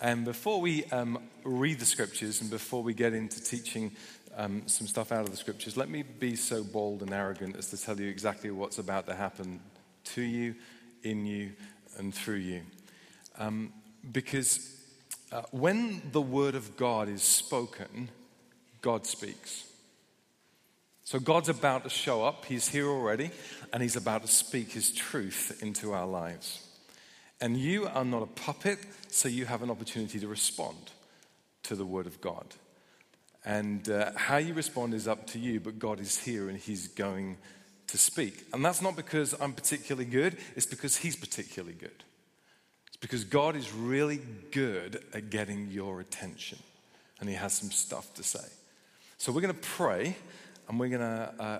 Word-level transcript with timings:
And 0.00 0.24
before 0.24 0.60
we 0.60 0.84
um, 0.86 1.18
read 1.44 1.78
the 1.78 1.84
scriptures 1.84 2.40
and 2.40 2.48
before 2.48 2.82
we 2.82 2.94
get 2.94 3.12
into 3.12 3.42
teaching 3.42 3.92
um, 4.36 4.62
some 4.66 4.86
stuff 4.86 5.12
out 5.12 5.24
of 5.24 5.30
the 5.30 5.36
scriptures, 5.36 5.76
let 5.76 5.90
me 5.90 6.02
be 6.02 6.36
so 6.36 6.64
bold 6.64 7.02
and 7.02 7.12
arrogant 7.12 7.56
as 7.56 7.68
to 7.70 7.76
tell 7.76 8.00
you 8.00 8.08
exactly 8.08 8.50
what's 8.50 8.78
about 8.78 9.06
to 9.06 9.14
happen 9.14 9.60
to 10.04 10.22
you, 10.22 10.54
in 11.02 11.26
you, 11.26 11.52
and 11.98 12.14
through 12.14 12.36
you. 12.36 12.62
Um, 13.38 13.74
because 14.10 14.74
uh, 15.32 15.42
when 15.50 16.00
the 16.12 16.22
word 16.22 16.54
of 16.54 16.76
God 16.78 17.08
is 17.08 17.22
spoken, 17.22 18.08
God 18.80 19.06
speaks. 19.06 19.66
So 21.04 21.18
God's 21.18 21.48
about 21.48 21.84
to 21.84 21.90
show 21.90 22.24
up. 22.24 22.46
He's 22.46 22.68
here 22.68 22.86
already, 22.86 23.32
and 23.72 23.82
He's 23.82 23.96
about 23.96 24.22
to 24.22 24.28
speak 24.28 24.72
His 24.72 24.92
truth 24.92 25.58
into 25.62 25.92
our 25.92 26.06
lives. 26.06 26.66
And 27.40 27.56
you 27.56 27.86
are 27.86 28.04
not 28.04 28.22
a 28.22 28.26
puppet, 28.26 28.78
so 29.08 29.28
you 29.28 29.46
have 29.46 29.62
an 29.62 29.70
opportunity 29.70 30.20
to 30.20 30.28
respond 30.28 30.90
to 31.62 31.74
the 31.74 31.86
Word 31.86 32.06
of 32.06 32.20
God. 32.20 32.44
And 33.44 33.88
uh, 33.88 34.12
how 34.14 34.36
you 34.36 34.52
respond 34.52 34.92
is 34.92 35.08
up 35.08 35.26
to 35.28 35.38
you, 35.38 35.60
but 35.60 35.78
God 35.78 36.00
is 36.00 36.18
here 36.18 36.48
and 36.48 36.58
He's 36.58 36.88
going 36.88 37.38
to 37.86 37.96
speak. 37.96 38.44
And 38.52 38.64
that's 38.64 38.82
not 38.82 38.96
because 38.96 39.34
I'm 39.40 39.54
particularly 39.54 40.04
good, 40.04 40.36
it's 40.54 40.66
because 40.66 40.98
He's 40.98 41.16
particularly 41.16 41.74
good. 41.74 42.04
It's 42.88 42.98
because 42.98 43.24
God 43.24 43.56
is 43.56 43.72
really 43.72 44.20
good 44.50 45.02
at 45.14 45.30
getting 45.30 45.70
your 45.70 46.00
attention, 46.00 46.58
and 47.20 47.28
He 47.28 47.34
has 47.34 47.54
some 47.54 47.70
stuff 47.70 48.12
to 48.14 48.22
say. 48.22 48.46
So 49.16 49.32
we're 49.32 49.40
going 49.40 49.54
to 49.54 49.60
pray, 49.60 50.16
and 50.68 50.78
we're 50.78 50.88
going 50.88 51.00
to 51.00 51.34
uh, 51.38 51.58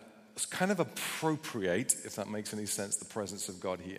kind 0.51 0.71
of 0.71 0.81
appropriate, 0.81 1.95
if 2.05 2.17
that 2.17 2.29
makes 2.29 2.53
any 2.53 2.67
sense, 2.67 2.97
the 2.97 3.05
presence 3.07 3.49
of 3.49 3.61
God 3.61 3.81
here. 3.81 3.99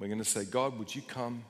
We're 0.00 0.08
going 0.08 0.18
to 0.18 0.24
say, 0.24 0.46
God, 0.46 0.78
would 0.78 0.94
you 0.94 1.02
come? 1.02 1.44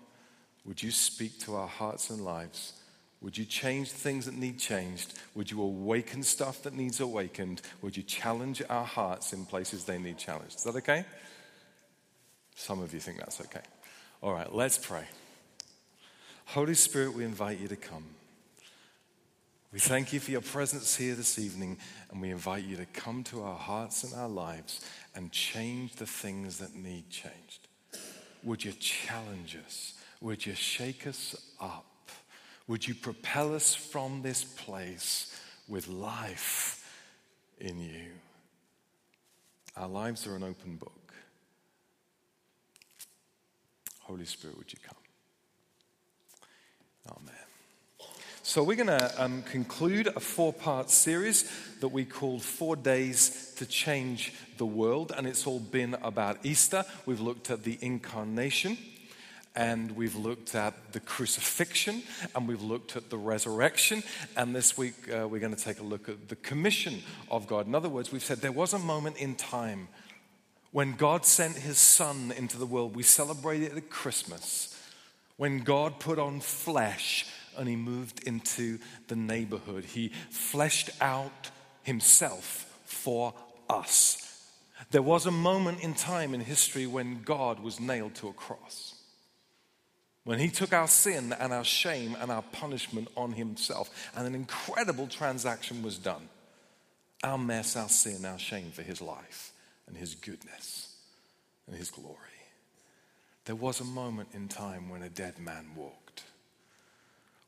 Would 0.66 0.82
you 0.82 0.90
speak 0.90 1.38
to 1.40 1.54
our 1.54 1.68
hearts 1.68 2.10
and 2.10 2.22
lives? 2.22 2.74
Would 3.22 3.38
you 3.38 3.44
change 3.44 3.90
things 3.90 4.26
that 4.26 4.34
need 4.34 4.58
changed? 4.58 5.18
Would 5.34 5.50
you 5.50 5.62
awaken 5.62 6.22
stuff 6.22 6.62
that 6.64 6.74
needs 6.74 7.00
awakened? 7.00 7.62
Would 7.80 7.96
you 7.96 8.02
challenge 8.02 8.60
our 8.68 8.84
hearts 8.84 9.32
in 9.32 9.46
places 9.46 9.84
they 9.84 9.98
need 9.98 10.18
challenged? 10.18 10.56
Is 10.56 10.64
that 10.64 10.74
okay? 10.76 11.04
Some 12.56 12.82
of 12.82 12.92
you 12.92 13.00
think 13.00 13.18
that's 13.18 13.40
okay. 13.40 13.62
All 14.22 14.32
right, 14.32 14.52
let's 14.52 14.78
pray. 14.78 15.04
Holy 16.46 16.74
Spirit, 16.74 17.14
we 17.14 17.24
invite 17.24 17.60
you 17.60 17.68
to 17.68 17.76
come. 17.76 18.04
We 19.72 19.78
thank 19.78 20.12
you 20.12 20.18
for 20.18 20.32
your 20.32 20.40
presence 20.40 20.96
here 20.96 21.14
this 21.14 21.38
evening, 21.38 21.78
and 22.10 22.20
we 22.20 22.30
invite 22.30 22.64
you 22.64 22.76
to 22.76 22.86
come 22.86 23.22
to 23.24 23.42
our 23.42 23.56
hearts 23.56 24.02
and 24.02 24.12
our 24.14 24.28
lives 24.28 24.84
and 25.14 25.30
change 25.30 25.94
the 25.94 26.06
things 26.06 26.58
that 26.58 26.74
need 26.74 27.08
changed. 27.08 27.68
Would 28.42 28.64
you 28.64 28.72
challenge 28.72 29.56
us? 29.66 29.94
Would 30.20 30.44
you 30.46 30.54
shake 30.54 31.06
us 31.06 31.36
up? 31.60 31.86
Would 32.66 32.86
you 32.86 32.94
propel 32.94 33.54
us 33.54 33.74
from 33.74 34.22
this 34.22 34.44
place 34.44 35.38
with 35.68 35.88
life 35.88 36.84
in 37.58 37.80
you? 37.80 38.06
Our 39.76 39.88
lives 39.88 40.26
are 40.26 40.36
an 40.36 40.42
open 40.42 40.76
book. 40.76 41.14
Holy 44.00 44.24
Spirit, 44.24 44.58
would 44.58 44.72
you 44.72 44.78
come? 44.86 44.96
Amen. 47.16 47.39
So, 48.50 48.64
we're 48.64 48.74
going 48.74 48.88
to 48.88 49.22
um, 49.22 49.42
conclude 49.42 50.08
a 50.08 50.18
four 50.18 50.52
part 50.52 50.90
series 50.90 51.48
that 51.78 51.86
we 51.86 52.04
called 52.04 52.42
Four 52.42 52.74
Days 52.74 53.54
to 53.58 53.64
Change 53.64 54.32
the 54.58 54.66
World. 54.66 55.12
And 55.16 55.28
it's 55.28 55.46
all 55.46 55.60
been 55.60 55.94
about 56.02 56.44
Easter. 56.44 56.84
We've 57.06 57.20
looked 57.20 57.48
at 57.52 57.62
the 57.62 57.78
incarnation, 57.80 58.76
and 59.54 59.92
we've 59.92 60.16
looked 60.16 60.56
at 60.56 60.74
the 60.90 60.98
crucifixion, 60.98 62.02
and 62.34 62.48
we've 62.48 62.60
looked 62.60 62.96
at 62.96 63.08
the 63.08 63.18
resurrection. 63.18 64.02
And 64.36 64.52
this 64.52 64.76
week, 64.76 64.96
uh, 65.08 65.28
we're 65.28 65.38
going 65.38 65.54
to 65.54 65.64
take 65.64 65.78
a 65.78 65.84
look 65.84 66.08
at 66.08 66.28
the 66.28 66.34
commission 66.34 67.04
of 67.30 67.46
God. 67.46 67.68
In 67.68 67.76
other 67.76 67.88
words, 67.88 68.10
we've 68.10 68.20
said 68.20 68.38
there 68.38 68.50
was 68.50 68.72
a 68.72 68.80
moment 68.80 69.18
in 69.18 69.36
time 69.36 69.86
when 70.72 70.96
God 70.96 71.24
sent 71.24 71.54
his 71.58 71.78
Son 71.78 72.32
into 72.36 72.58
the 72.58 72.66
world. 72.66 72.96
We 72.96 73.04
celebrate 73.04 73.62
it 73.62 73.76
at 73.76 73.90
Christmas. 73.90 74.76
When 75.36 75.60
God 75.60 76.00
put 76.00 76.18
on 76.18 76.40
flesh 76.40 77.26
and 77.60 77.68
he 77.68 77.76
moved 77.76 78.26
into 78.26 78.78
the 79.08 79.14
neighborhood. 79.14 79.84
He 79.84 80.08
fleshed 80.30 80.88
out 81.02 81.50
himself 81.82 82.66
for 82.86 83.34
us. 83.68 84.26
There 84.90 85.02
was 85.02 85.26
a 85.26 85.30
moment 85.30 85.82
in 85.82 85.92
time 85.92 86.32
in 86.32 86.40
history 86.40 86.86
when 86.86 87.22
God 87.22 87.60
was 87.60 87.78
nailed 87.78 88.14
to 88.16 88.28
a 88.28 88.32
cross. 88.32 88.94
When 90.24 90.38
he 90.38 90.48
took 90.48 90.72
our 90.72 90.88
sin 90.88 91.34
and 91.38 91.52
our 91.52 91.64
shame 91.64 92.16
and 92.18 92.30
our 92.32 92.40
punishment 92.40 93.08
on 93.14 93.32
himself, 93.32 94.10
and 94.16 94.26
an 94.26 94.34
incredible 94.34 95.06
transaction 95.06 95.82
was 95.82 95.98
done. 95.98 96.30
Our 97.22 97.36
mess, 97.36 97.76
our 97.76 97.90
sin, 97.90 98.24
our 98.24 98.38
shame 98.38 98.70
for 98.70 98.82
his 98.82 99.02
life 99.02 99.52
and 99.86 99.98
his 99.98 100.14
goodness 100.14 100.96
and 101.66 101.76
his 101.76 101.90
glory. 101.90 102.16
There 103.44 103.54
was 103.54 103.80
a 103.80 103.84
moment 103.84 104.30
in 104.32 104.48
time 104.48 104.88
when 104.88 105.02
a 105.02 105.10
dead 105.10 105.38
man 105.38 105.66
walked 105.76 105.99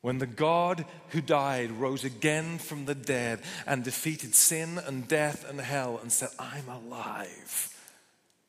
when 0.03 0.17
the 0.17 0.27
God 0.27 0.83
who 1.11 1.21
died 1.21 1.71
rose 1.71 2.03
again 2.03 2.57
from 2.57 2.83
the 2.83 2.93
dead 2.93 3.39
and 3.65 3.85
defeated 3.85 4.35
sin 4.35 4.77
and 4.85 5.07
death 5.07 5.49
and 5.49 5.61
hell 5.61 5.97
and 6.01 6.11
said, 6.11 6.27
I'm 6.37 6.67
alive. 6.67 7.73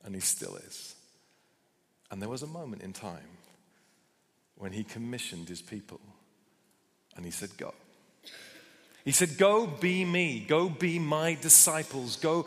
And 0.03 0.17
he 0.17 0.21
still 0.21 0.57
is. 0.57 0.97
And 2.11 2.21
there 2.21 2.29
was 2.29 2.43
a 2.43 2.49
moment 2.49 2.83
in 2.83 2.93
time 2.93 3.39
when 4.57 4.73
he 4.73 4.83
commissioned 4.83 5.49
his 5.49 5.63
people 5.63 6.01
and 7.15 7.25
he 7.25 7.31
said, 7.31 7.57
Go. 7.57 7.73
He 9.05 9.13
said, 9.13 9.37
Go 9.37 9.67
be 9.67 10.05
me. 10.05 10.41
Go 10.41 10.69
be 10.69 10.99
my 10.99 11.35
disciples. 11.35 12.17
Go, 12.17 12.47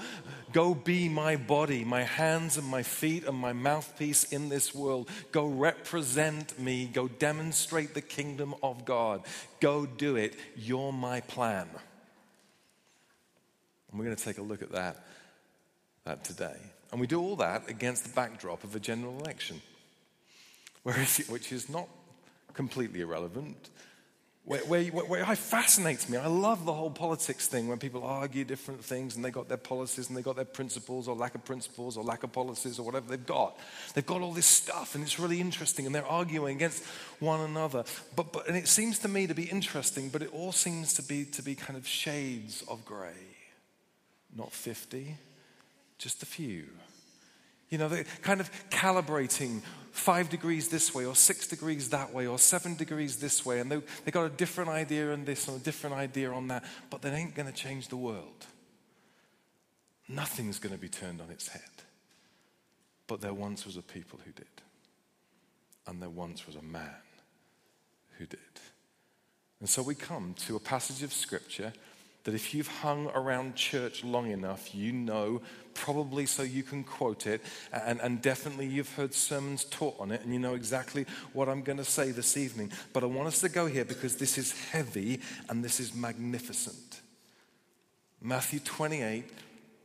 go 0.51 0.73
be 0.73 1.07
my 1.07 1.35
body, 1.35 1.83
my 1.83 2.03
hands 2.03 2.57
and 2.57 2.65
my 2.65 2.81
feet 2.81 3.25
and 3.27 3.37
my 3.37 3.53
mouthpiece 3.53 4.23
in 4.33 4.49
this 4.49 4.73
world. 4.73 5.07
Go 5.31 5.45
represent 5.45 6.59
me. 6.59 6.87
Go 6.87 7.07
demonstrate 7.07 7.93
the 7.93 8.01
kingdom 8.01 8.55
of 8.63 8.85
God. 8.85 9.21
Go 9.59 9.85
do 9.85 10.15
it. 10.15 10.35
You're 10.55 10.91
my 10.91 11.21
plan. 11.21 11.69
And 13.91 13.99
we're 13.99 14.05
going 14.05 14.17
to 14.17 14.23
take 14.23 14.39
a 14.39 14.43
look 14.43 14.63
at 14.63 14.71
that, 14.71 15.05
that 16.05 16.23
today. 16.23 16.57
And 16.91 16.99
we 16.99 17.05
do 17.05 17.21
all 17.21 17.35
that 17.35 17.69
against 17.69 18.03
the 18.03 18.09
backdrop 18.09 18.63
of 18.63 18.75
a 18.75 18.79
general 18.79 19.19
election, 19.19 19.61
which 20.83 21.51
is 21.51 21.69
not 21.69 21.87
completely 22.53 23.01
irrelevant 23.01 23.69
where, 24.47 24.61
where, 24.61 24.85
where, 24.85 25.29
it 25.29 25.37
fascinates 25.37 26.07
me. 26.07 26.17
I 26.17 26.27
love 26.27 26.63
the 26.63 26.71
whole 26.71 26.89
politics 26.89 27.47
thing 27.47 27.67
when 27.67 27.79
people 27.79 28.05
argue 28.05 28.45
different 28.45 28.81
things 28.81 29.17
and 29.17 29.25
they 29.25 29.29
got 29.29 29.49
their 29.49 29.57
policies 29.57 30.07
and 30.07 30.15
they 30.15 30.21
got 30.21 30.37
their 30.37 30.45
principles 30.45 31.09
or 31.09 31.17
lack 31.17 31.35
of 31.35 31.43
principles 31.43 31.97
or 31.97 32.03
lack 32.05 32.23
of 32.23 32.31
policies 32.31 32.79
or 32.79 32.83
whatever 32.85 33.09
they've 33.09 33.25
got. 33.25 33.59
They've 33.93 34.05
got 34.05 34.21
all 34.21 34.31
this 34.31 34.45
stuff 34.45 34.95
and 34.95 35.03
it's 35.03 35.19
really 35.19 35.41
interesting 35.41 35.85
and 35.85 35.93
they're 35.93 36.05
arguing 36.07 36.55
against 36.55 36.85
one 37.19 37.41
another. 37.41 37.83
But, 38.15 38.31
but, 38.31 38.47
and 38.47 38.55
it 38.55 38.69
seems 38.69 38.99
to 38.99 39.09
me 39.09 39.27
to 39.27 39.33
be 39.33 39.43
interesting, 39.43 40.07
but 40.07 40.21
it 40.21 40.33
all 40.33 40.53
seems 40.53 40.93
to 40.93 41.03
be, 41.03 41.25
to 41.25 41.43
be 41.43 41.53
kind 41.53 41.77
of 41.77 41.85
shades 41.85 42.63
of 42.69 42.85
gray. 42.85 43.35
Not 44.33 44.53
50, 44.53 45.17
just 45.97 46.23
a 46.23 46.25
few. 46.25 46.67
You 47.69 47.79
know, 47.79 47.89
they're 47.89 48.05
kind 48.21 48.39
of 48.39 48.49
calibrating 48.69 49.61
five 49.97 50.29
degrees 50.29 50.69
this 50.69 50.93
way, 50.93 51.05
or 51.05 51.15
six 51.15 51.47
degrees 51.47 51.89
that 51.89 52.13
way, 52.13 52.27
or 52.27 52.37
seven 52.37 52.75
degrees 52.75 53.17
this 53.17 53.45
way, 53.45 53.59
and 53.59 53.71
they, 53.71 53.81
they 54.05 54.11
got 54.11 54.25
a 54.25 54.29
different 54.29 54.69
idea 54.69 55.11
on 55.11 55.25
this 55.25 55.47
and 55.47 55.59
a 55.59 55.63
different 55.63 55.95
idea 55.95 56.31
on 56.31 56.47
that, 56.47 56.63
but 56.89 57.01
that 57.01 57.13
ain't 57.13 57.35
going 57.35 57.47
to 57.47 57.53
change 57.53 57.87
the 57.87 57.97
world. 57.97 58.45
Nothing's 60.07 60.59
going 60.59 60.73
to 60.73 60.79
be 60.79 60.87
turned 60.87 61.19
on 61.19 61.29
its 61.29 61.49
head. 61.49 61.61
But 63.07 63.21
there 63.21 63.33
once 63.33 63.65
was 63.65 63.77
a 63.77 63.81
people 63.81 64.19
who 64.23 64.31
did, 64.31 64.45
and 65.87 66.01
there 66.01 66.09
once 66.09 66.45
was 66.45 66.55
a 66.55 66.61
man 66.61 67.01
who 68.17 68.25
did. 68.25 68.39
And 69.59 69.67
so 69.67 69.81
we 69.81 69.95
come 69.95 70.35
to 70.45 70.55
a 70.55 70.59
passage 70.59 71.03
of 71.03 71.11
scripture 71.11 71.73
that 72.27 72.35
if 72.35 72.53
you've 72.53 72.67
hung 72.67 73.07
around 73.15 73.55
church 73.55 74.03
long 74.03 74.31
enough, 74.31 74.75
you 74.75 74.91
know, 74.91 75.41
probably 75.73 76.25
so 76.25 76.43
you 76.43 76.61
can 76.61 76.83
quote 76.83 77.25
it, 77.25 77.41
and, 77.71 78.01
and 78.01 78.21
definitely 78.21 78.67
you've 78.67 78.93
heard 78.95 79.13
sermons 79.13 79.63
taught 79.63 79.97
on 79.97 80.11
it, 80.11 80.19
and 80.25 80.33
you 80.33 80.39
know 80.39 80.53
exactly 80.53 81.05
what 81.31 81.47
I'm 81.47 81.61
going 81.61 81.77
to 81.77 81.85
say 81.85 82.11
this 82.11 82.35
evening. 82.35 82.73
But 82.91 83.03
I 83.03 83.05
want 83.05 83.29
us 83.29 83.39
to 83.39 83.47
go 83.47 83.65
here 83.65 83.85
because 83.85 84.17
this 84.17 84.37
is 84.37 84.51
heavy 84.51 85.21
and 85.47 85.63
this 85.63 85.79
is 85.79 85.95
magnificent. 85.95 86.99
Matthew 88.21 88.59
28 88.59 89.23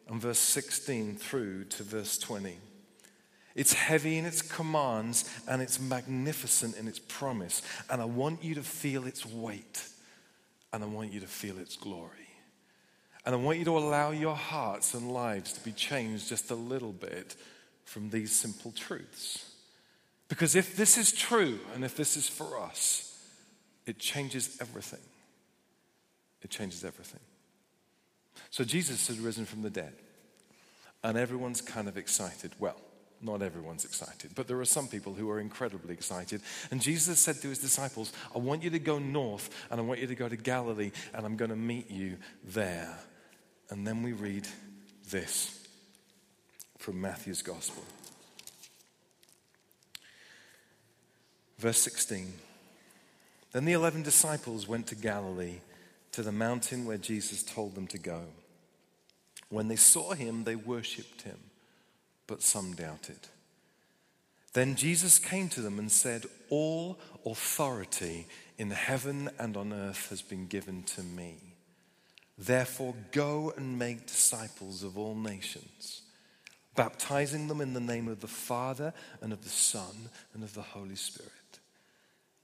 and 0.08 0.20
verse 0.20 0.40
16 0.40 1.14
through 1.14 1.66
to 1.66 1.84
verse 1.84 2.18
20. 2.18 2.56
It's 3.54 3.72
heavy 3.72 4.18
in 4.18 4.24
its 4.24 4.42
commands 4.42 5.30
and 5.46 5.62
it's 5.62 5.78
magnificent 5.78 6.76
in 6.76 6.88
its 6.88 6.98
promise. 6.98 7.62
And 7.88 8.02
I 8.02 8.06
want 8.06 8.42
you 8.42 8.56
to 8.56 8.64
feel 8.64 9.06
its 9.06 9.24
weight 9.24 9.86
and 10.72 10.82
I 10.82 10.88
want 10.88 11.12
you 11.12 11.20
to 11.20 11.28
feel 11.28 11.58
its 11.58 11.76
glory. 11.76 12.21
And 13.24 13.34
I 13.34 13.38
want 13.38 13.58
you 13.58 13.64
to 13.66 13.78
allow 13.78 14.10
your 14.10 14.34
hearts 14.34 14.94
and 14.94 15.12
lives 15.12 15.52
to 15.52 15.60
be 15.60 15.72
changed 15.72 16.28
just 16.28 16.50
a 16.50 16.56
little 16.56 16.92
bit 16.92 17.36
from 17.84 18.10
these 18.10 18.32
simple 18.32 18.72
truths. 18.72 19.48
Because 20.28 20.56
if 20.56 20.76
this 20.76 20.96
is 20.96 21.12
true 21.12 21.60
and 21.74 21.84
if 21.84 21.96
this 21.96 22.16
is 22.16 22.28
for 22.28 22.58
us, 22.58 23.08
it 23.86 23.98
changes 23.98 24.56
everything. 24.60 25.00
It 26.42 26.50
changes 26.50 26.84
everything. 26.84 27.20
So 28.50 28.64
Jesus 28.64 29.06
has 29.08 29.18
risen 29.18 29.44
from 29.44 29.62
the 29.62 29.70
dead, 29.70 29.92
and 31.04 31.16
everyone's 31.16 31.60
kind 31.60 31.88
of 31.88 31.96
excited. 31.96 32.52
Well, 32.58 32.76
not 33.20 33.40
everyone's 33.40 33.84
excited, 33.84 34.32
but 34.34 34.48
there 34.48 34.58
are 34.60 34.64
some 34.64 34.88
people 34.88 35.14
who 35.14 35.30
are 35.30 35.38
incredibly 35.38 35.94
excited. 35.94 36.42
And 36.70 36.80
Jesus 36.80 37.20
said 37.20 37.36
to 37.42 37.48
his 37.48 37.58
disciples, 37.58 38.12
I 38.34 38.38
want 38.38 38.62
you 38.62 38.70
to 38.70 38.78
go 38.78 38.98
north 38.98 39.48
and 39.70 39.80
I 39.80 39.84
want 39.84 40.00
you 40.00 40.08
to 40.08 40.14
go 40.14 40.28
to 40.28 40.36
Galilee 40.36 40.90
and 41.14 41.24
I'm 41.24 41.36
going 41.36 41.50
to 41.50 41.56
meet 41.56 41.90
you 41.90 42.16
there. 42.44 42.98
And 43.72 43.86
then 43.86 44.02
we 44.02 44.12
read 44.12 44.46
this 45.10 45.66
from 46.76 47.00
Matthew's 47.00 47.40
Gospel. 47.40 47.82
Verse 51.58 51.78
16 51.78 52.34
Then 53.52 53.64
the 53.64 53.72
eleven 53.72 54.02
disciples 54.02 54.68
went 54.68 54.88
to 54.88 54.94
Galilee, 54.94 55.60
to 56.10 56.22
the 56.22 56.32
mountain 56.32 56.84
where 56.84 56.98
Jesus 56.98 57.42
told 57.42 57.74
them 57.74 57.86
to 57.86 57.98
go. 57.98 58.24
When 59.48 59.68
they 59.68 59.76
saw 59.76 60.12
him, 60.12 60.44
they 60.44 60.54
worshipped 60.54 61.22
him 61.22 61.38
but 62.26 62.42
some 62.42 62.74
doubted. 62.74 63.20
Then 64.52 64.76
Jesus 64.76 65.18
came 65.18 65.48
to 65.48 65.62
them 65.62 65.78
and 65.78 65.90
said, 65.90 66.26
All 66.50 66.98
authority 67.24 68.26
in 68.58 68.70
heaven 68.72 69.30
and 69.38 69.56
on 69.56 69.72
earth 69.72 70.10
has 70.10 70.20
been 70.20 70.46
given 70.46 70.82
to 70.82 71.02
me. 71.02 71.51
Therefore, 72.38 72.94
go 73.12 73.52
and 73.56 73.78
make 73.78 74.06
disciples 74.06 74.82
of 74.82 74.98
all 74.98 75.14
nations, 75.14 76.02
baptizing 76.74 77.48
them 77.48 77.60
in 77.60 77.74
the 77.74 77.80
name 77.80 78.08
of 78.08 78.20
the 78.20 78.26
Father 78.26 78.92
and 79.20 79.32
of 79.32 79.42
the 79.42 79.48
Son 79.48 80.08
and 80.34 80.42
of 80.42 80.54
the 80.54 80.62
Holy 80.62 80.96
Spirit, 80.96 81.30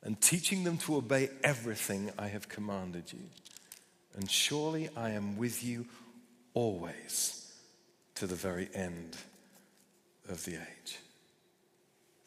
and 0.03 0.21
teaching 0.21 0.65
them 0.65 0.79
to 0.79 0.97
obey 0.97 1.31
everything 1.43 2.11
I 2.19 2.29
have 2.29 2.49
commanded 2.49 3.13
you. 3.13 3.31
And 4.15 4.31
surely 4.31 4.89
I 4.97 5.11
am 5.11 5.37
with 5.37 5.65
you 5.65 5.87
always 6.55 7.53
to 8.17 8.27
the 8.27 8.35
very 8.35 8.69
end 8.75 9.17
of 10.29 10.45
the 10.45 10.55
age. 10.55 10.99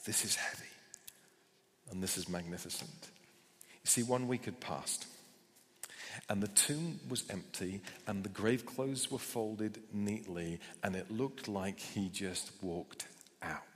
This 0.06 0.26
is 0.26 0.36
heavy 0.36 0.64
and 1.92 2.02
this 2.02 2.18
is 2.18 2.30
magnificent. 2.30 3.10
You 3.84 3.88
see, 3.88 4.04
one 4.04 4.28
week 4.28 4.46
had 4.46 4.60
passed 4.60 5.06
and 6.30 6.42
the 6.42 6.48
tomb 6.50 7.00
was 7.10 7.24
empty 7.30 7.82
and 8.08 8.24
the 8.24 8.30
grave 8.30 8.66
clothes 8.66 9.12
were 9.12 9.20
folded 9.20 9.82
neatly 9.94 10.60
and 10.84 10.96
it 10.96 11.12
looked 11.12 11.48
like 11.48 11.80
he 11.80 12.10
just 12.10 12.52
walked 12.62 13.08
out. 13.42 13.71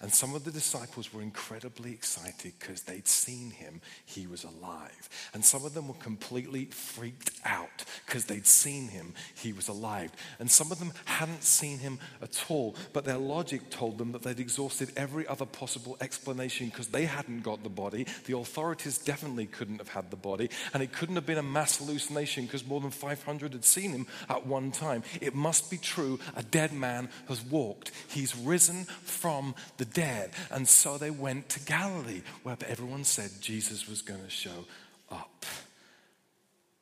And 0.00 0.12
some 0.12 0.34
of 0.34 0.44
the 0.44 0.50
disciples 0.50 1.12
were 1.12 1.22
incredibly 1.22 1.92
excited 1.92 2.52
because 2.58 2.82
they'd 2.82 3.08
seen 3.08 3.50
him. 3.50 3.80
He 4.04 4.26
was 4.26 4.44
alive. 4.44 5.08
And 5.34 5.44
some 5.44 5.64
of 5.64 5.74
them 5.74 5.88
were 5.88 5.94
completely 5.94 6.66
freaked 6.66 7.30
out 7.44 7.84
because 8.06 8.26
they'd 8.26 8.46
seen 8.46 8.88
him. 8.88 9.14
He 9.34 9.52
was 9.52 9.68
alive. 9.68 10.12
And 10.38 10.50
some 10.50 10.72
of 10.72 10.78
them 10.78 10.92
hadn't 11.04 11.42
seen 11.42 11.78
him 11.78 11.98
at 12.22 12.44
all, 12.48 12.76
but 12.92 13.04
their 13.04 13.18
logic 13.18 13.70
told 13.70 13.98
them 13.98 14.12
that 14.12 14.22
they'd 14.22 14.40
exhausted 14.40 14.92
every 14.96 15.26
other 15.26 15.46
possible 15.46 15.96
explanation 16.00 16.68
because 16.68 16.88
they 16.88 17.04
hadn't 17.04 17.42
got 17.42 17.62
the 17.62 17.68
body. 17.68 18.06
The 18.26 18.36
authorities 18.36 18.98
definitely 18.98 19.46
couldn't 19.46 19.78
have 19.78 19.88
had 19.88 20.10
the 20.10 20.16
body. 20.16 20.50
And 20.74 20.82
it 20.82 20.92
couldn't 20.92 21.16
have 21.16 21.26
been 21.26 21.38
a 21.38 21.42
mass 21.42 21.78
hallucination 21.78 22.44
because 22.46 22.66
more 22.66 22.80
than 22.80 22.90
500 22.90 23.52
had 23.52 23.64
seen 23.64 23.90
him 23.90 24.06
at 24.28 24.46
one 24.46 24.70
time. 24.70 25.02
It 25.20 25.34
must 25.34 25.70
be 25.70 25.78
true. 25.78 26.18
A 26.36 26.42
dead 26.42 26.72
man 26.72 27.08
has 27.28 27.42
walked. 27.42 27.92
He's 28.08 28.36
risen 28.36 28.84
from 28.84 29.47
the 29.76 29.84
dead. 29.84 30.30
And 30.50 30.66
so 30.68 30.98
they 30.98 31.10
went 31.10 31.48
to 31.50 31.60
Galilee, 31.60 32.22
where 32.42 32.56
everyone 32.66 33.04
said 33.04 33.30
Jesus 33.40 33.88
was 33.88 34.02
going 34.02 34.22
to 34.22 34.30
show 34.30 34.64
up. 35.10 35.44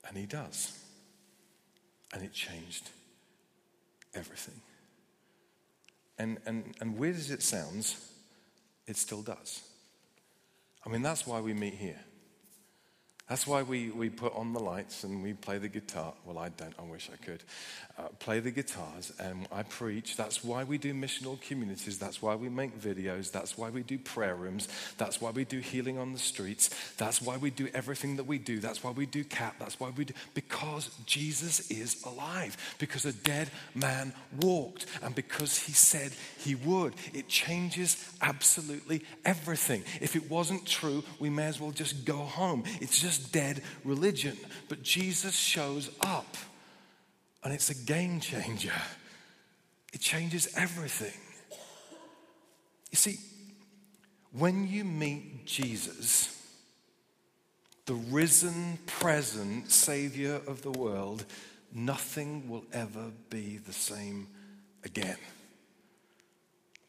And 0.09 0.17
he 0.17 0.27
does. 0.27 0.79
And 2.13 2.23
it 2.23 2.33
changed 2.33 2.91
everything. 4.15 4.61
And, 6.19 6.39
and, 6.47 6.75
and 6.81 6.97
weird 6.97 7.17
as 7.17 7.31
it 7.31 7.43
sounds, 7.43 8.11
it 8.87 8.97
still 8.97 9.23
does. 9.23 9.63
I 10.85 10.89
mean, 10.89 11.03
that's 11.03 11.27
why 11.27 11.41
we 11.41 11.53
meet 11.53 11.75
here. 11.75 12.01
That's 13.29 13.47
why 13.47 13.63
we, 13.63 13.91
we 13.91 14.09
put 14.09 14.35
on 14.37 14.53
the 14.53 14.61
lights 14.61 15.03
and 15.03 15.23
we 15.23 15.33
play 15.33 15.59
the 15.59 15.69
guitar. 15.69 16.15
Well, 16.25 16.39
I 16.39 16.51
don't, 16.51 16.75
I 16.79 16.83
wish 16.83 17.11
I 17.13 17.17
could. 17.25 17.43
Uh, 17.99 18.09
play 18.19 18.41
the 18.41 18.51
guitars 18.51 19.11
and 19.19 19.49
I 19.51 19.63
preach. 19.63 20.17
That's 20.17 20.45
why 20.45 20.65
we 20.65 20.77
do 20.77 20.93
missional 20.93 21.41
communities. 21.41 21.99
That's 21.99 22.21
why 22.21 22.35
we 22.35 22.51
make 22.51 22.79
videos. 22.79 23.33
That's 23.33 23.57
why 23.57 23.71
we 23.71 23.83
do 23.83 23.99
prayer 23.99 24.37
rooms. 24.37 24.69
That's 24.99 25.19
why 25.21 25.31
we 25.31 25.47
do 25.47 25.61
healing 25.61 25.97
on 25.97 26.13
the 26.13 26.19
streets. 26.19 26.69
That's 26.99 27.23
why 27.23 27.39
we 27.39 27.51
do 27.51 27.69
everything 27.73 28.17
that 28.17 28.25
we 28.25 28.39
do. 28.39 28.61
That's 28.61 28.85
why 28.85 28.91
we 28.91 29.07
do 29.07 29.25
CAP. 29.25 29.59
That's 29.59 29.81
why 29.81 29.91
we 29.97 30.05
do, 30.05 30.15
because 30.35 30.91
Jesus 31.07 31.71
is 31.71 32.05
alive. 32.05 32.57
Because 32.79 33.07
a 33.07 33.13
dead 33.15 33.51
man 33.75 34.13
walked 34.43 34.85
and 35.03 35.15
because 35.15 35.59
he 35.59 35.73
said 35.73 36.13
he 36.39 36.55
would. 36.55 36.93
It 37.15 37.29
changes 37.29 37.97
absolutely 38.21 39.05
everything. 39.25 39.85
If 40.03 40.17
it 40.17 40.31
wasn't 40.31 40.67
true, 40.67 41.03
we 41.19 41.31
may 41.31 41.47
as 41.47 41.61
well 41.61 41.71
just 41.71 42.05
go 42.05 42.19
home. 42.19 42.65
It's 42.81 43.01
just 43.01 43.17
just 43.17 43.33
dead 43.33 43.63
religion. 43.85 44.37
But 44.69 44.83
Jesus 44.83 45.35
shows 45.35 45.91
up, 46.01 46.37
and 47.47 47.55
it's 47.55 47.71
a 47.71 47.77
game 47.77 48.19
changer. 48.19 48.73
It 49.93 50.01
changes 50.01 50.53
everything. 50.57 51.17
You 52.91 52.97
see, 52.97 53.19
when 54.33 54.67
you 54.67 54.83
meet 54.83 55.47
Jesus, 55.47 56.45
the 57.85 57.95
risen, 57.95 58.81
present 58.89 59.71
Savior 59.71 60.41
of 60.49 60.63
the 60.63 60.73
world, 60.73 61.25
nothing 61.73 62.49
will 62.49 62.65
ever 62.73 63.13
be 63.31 63.59
the 63.59 63.73
same 63.73 64.27
again. 64.83 65.19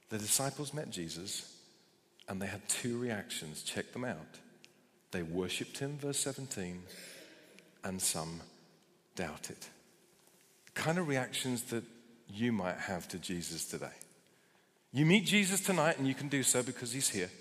The 0.09 0.17
disciples 0.17 0.73
met 0.73 0.89
Jesus 0.89 1.55
and 2.27 2.41
they 2.41 2.47
had 2.47 2.67
two 2.67 2.97
reactions. 2.97 3.61
Check 3.61 3.93
them 3.93 4.05
out. 4.05 4.39
They 5.11 5.21
worshipped 5.21 5.77
him, 5.77 5.99
verse 5.99 6.17
17, 6.17 6.81
and 7.83 8.01
some 8.01 8.41
doubted. 9.15 9.57
Kind 10.77 10.99
of 10.99 11.07
reactions 11.07 11.63
that 11.63 11.83
you 12.29 12.51
might 12.51 12.77
have 12.77 13.07
to 13.09 13.17
Jesus 13.17 13.65
today. 13.65 13.95
You 14.93 15.05
meet 15.05 15.25
Jesus 15.25 15.59
tonight, 15.59 15.97
and 15.97 16.07
you 16.07 16.13
can 16.13 16.27
do 16.27 16.43
so 16.43 16.61
because 16.61 16.91
he's 16.91 17.09
here. 17.09 17.31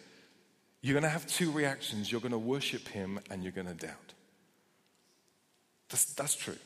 You're 0.80 0.94
going 0.94 1.02
to 1.02 1.10
have 1.10 1.26
two 1.26 1.50
reactions. 1.50 2.10
You're 2.10 2.22
going 2.22 2.32
to 2.32 2.38
worship 2.38 2.88
him, 2.88 3.20
and 3.30 3.42
you're 3.42 3.52
going 3.52 3.66
to 3.66 3.74
doubt. 3.74 4.14
That's, 5.90 6.06
that's 6.14 6.34
true. 6.34 6.56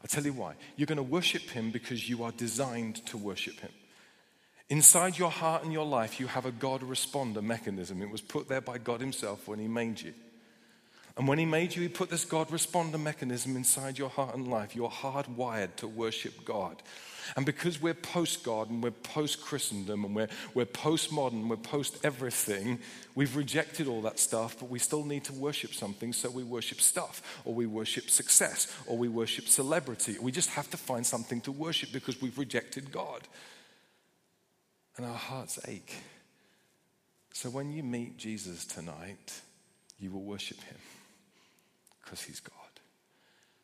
I'll 0.00 0.08
tell 0.08 0.24
you 0.24 0.32
why. 0.32 0.54
You're 0.76 0.86
going 0.86 0.96
to 0.96 1.02
worship 1.02 1.42
him 1.50 1.72
because 1.72 2.08
you 2.08 2.22
are 2.22 2.32
designed 2.32 3.04
to 3.06 3.18
worship 3.18 3.58
him. 3.58 3.72
Inside 4.68 5.18
your 5.18 5.32
heart 5.32 5.64
and 5.64 5.72
your 5.72 5.84
life, 5.84 6.20
you 6.20 6.28
have 6.28 6.46
a 6.46 6.52
God 6.52 6.82
responder 6.82 7.42
mechanism. 7.42 8.02
It 8.02 8.10
was 8.10 8.20
put 8.20 8.48
there 8.48 8.60
by 8.60 8.78
God 8.78 9.00
Himself 9.00 9.48
when 9.48 9.58
He 9.58 9.66
made 9.66 10.00
you. 10.00 10.14
And 11.16 11.26
when 11.28 11.38
He 11.38 11.46
made 11.46 11.74
you, 11.74 11.82
He 11.82 11.88
put 11.88 12.10
this 12.10 12.24
God 12.24 12.48
responder 12.48 13.00
mechanism 13.00 13.56
inside 13.56 13.98
your 13.98 14.08
heart 14.08 14.34
and 14.34 14.48
life. 14.48 14.74
You're 14.74 14.90
hardwired 14.90 15.76
to 15.76 15.88
worship 15.88 16.44
God. 16.44 16.82
And 17.36 17.46
because 17.46 17.80
we're 17.80 17.94
post 17.94 18.42
God 18.44 18.70
and 18.70 18.82
we're 18.82 18.90
post 18.90 19.40
Christendom 19.40 20.04
and 20.04 20.14
we're, 20.14 20.28
we're 20.54 20.64
post 20.64 21.12
modern, 21.12 21.48
we're 21.48 21.56
post 21.56 21.98
everything, 22.04 22.78
we've 23.14 23.36
rejected 23.36 23.86
all 23.86 24.02
that 24.02 24.18
stuff, 24.18 24.56
but 24.58 24.68
we 24.68 24.78
still 24.78 25.04
need 25.04 25.24
to 25.24 25.32
worship 25.32 25.72
something, 25.72 26.12
so 26.12 26.30
we 26.30 26.42
worship 26.42 26.80
stuff, 26.80 27.40
or 27.44 27.54
we 27.54 27.66
worship 27.66 28.10
success, 28.10 28.74
or 28.86 28.96
we 28.96 29.08
worship 29.08 29.46
celebrity. 29.46 30.16
We 30.20 30.32
just 30.32 30.50
have 30.50 30.70
to 30.70 30.76
find 30.76 31.06
something 31.06 31.40
to 31.42 31.52
worship 31.52 31.92
because 31.92 32.20
we've 32.20 32.38
rejected 32.38 32.90
God. 32.90 33.28
And 34.96 35.06
our 35.06 35.14
hearts 35.14 35.58
ache. 35.68 35.94
So 37.32 37.48
when 37.48 37.70
you 37.70 37.82
meet 37.82 38.16
Jesus 38.16 38.64
tonight, 38.66 39.40
you 39.98 40.10
will 40.10 40.22
worship 40.22 40.60
him 40.62 40.78
because 42.10 42.24
he's 42.24 42.40
God. 42.40 42.54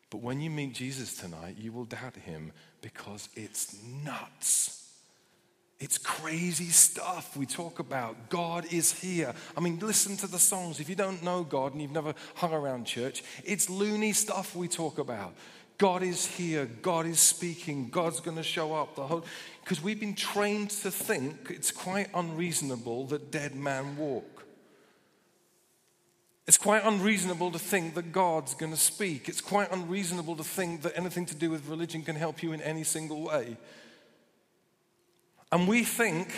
But 0.09 0.21
when 0.21 0.39
you 0.39 0.49
meet 0.49 0.73
Jesus 0.73 1.17
tonight, 1.17 1.57
you 1.59 1.73
will 1.73 1.83
doubt 1.83 2.15
him 2.15 2.53
because 2.81 3.27
it's 3.35 3.75
nuts. 4.05 4.89
It's 5.81 5.97
crazy 5.97 6.69
stuff 6.69 7.35
we 7.35 7.45
talk 7.45 7.79
about. 7.79 8.29
God 8.29 8.71
is 8.71 8.97
here. 8.97 9.33
I 9.57 9.59
mean, 9.59 9.79
listen 9.79 10.15
to 10.17 10.27
the 10.27 10.39
songs. 10.39 10.79
If 10.79 10.87
you 10.87 10.95
don't 10.95 11.21
know 11.23 11.43
God 11.43 11.73
and 11.73 11.81
you've 11.81 11.91
never 11.91 12.13
hung 12.35 12.53
around 12.53 12.85
church, 12.85 13.21
it's 13.43 13.69
loony 13.69 14.13
stuff 14.13 14.55
we 14.55 14.69
talk 14.69 14.97
about. 14.97 15.35
God 15.77 16.01
is 16.01 16.25
here. 16.25 16.65
God 16.65 17.05
is 17.05 17.19
speaking. 17.19 17.89
God's 17.89 18.21
going 18.21 18.37
to 18.37 18.43
show 18.43 18.73
up. 18.73 18.95
The 18.95 19.05
whole 19.05 19.25
because 19.61 19.83
we've 19.83 19.99
been 19.99 20.15
trained 20.15 20.69
to 20.69 20.89
think 20.89 21.49
it's 21.49 21.71
quite 21.71 22.07
unreasonable 22.13 23.07
that 23.07 23.29
dead 23.29 23.55
man 23.55 23.97
walk. 23.97 24.36
It's 26.47 26.57
quite 26.57 26.85
unreasonable 26.85 27.51
to 27.51 27.59
think 27.59 27.95
that 27.95 28.13
God's 28.13 28.53
going 28.53 28.71
to 28.71 28.77
speak. 28.77 29.27
It's 29.27 29.41
quite 29.41 29.69
unreasonable 29.69 30.37
to 30.37 30.45
think 30.45 30.81
that 30.83 30.97
anything 30.97 31.25
to 31.25 31.35
do 31.35 31.49
with 31.49 31.67
religion 31.67 32.03
can 32.03 32.15
help 32.15 32.41
you 32.41 32.53
in 32.53 32.61
any 32.61 32.85
single 32.85 33.21
way. 33.21 33.57
And 35.51 35.67
we 35.67 35.83
think, 35.83 36.33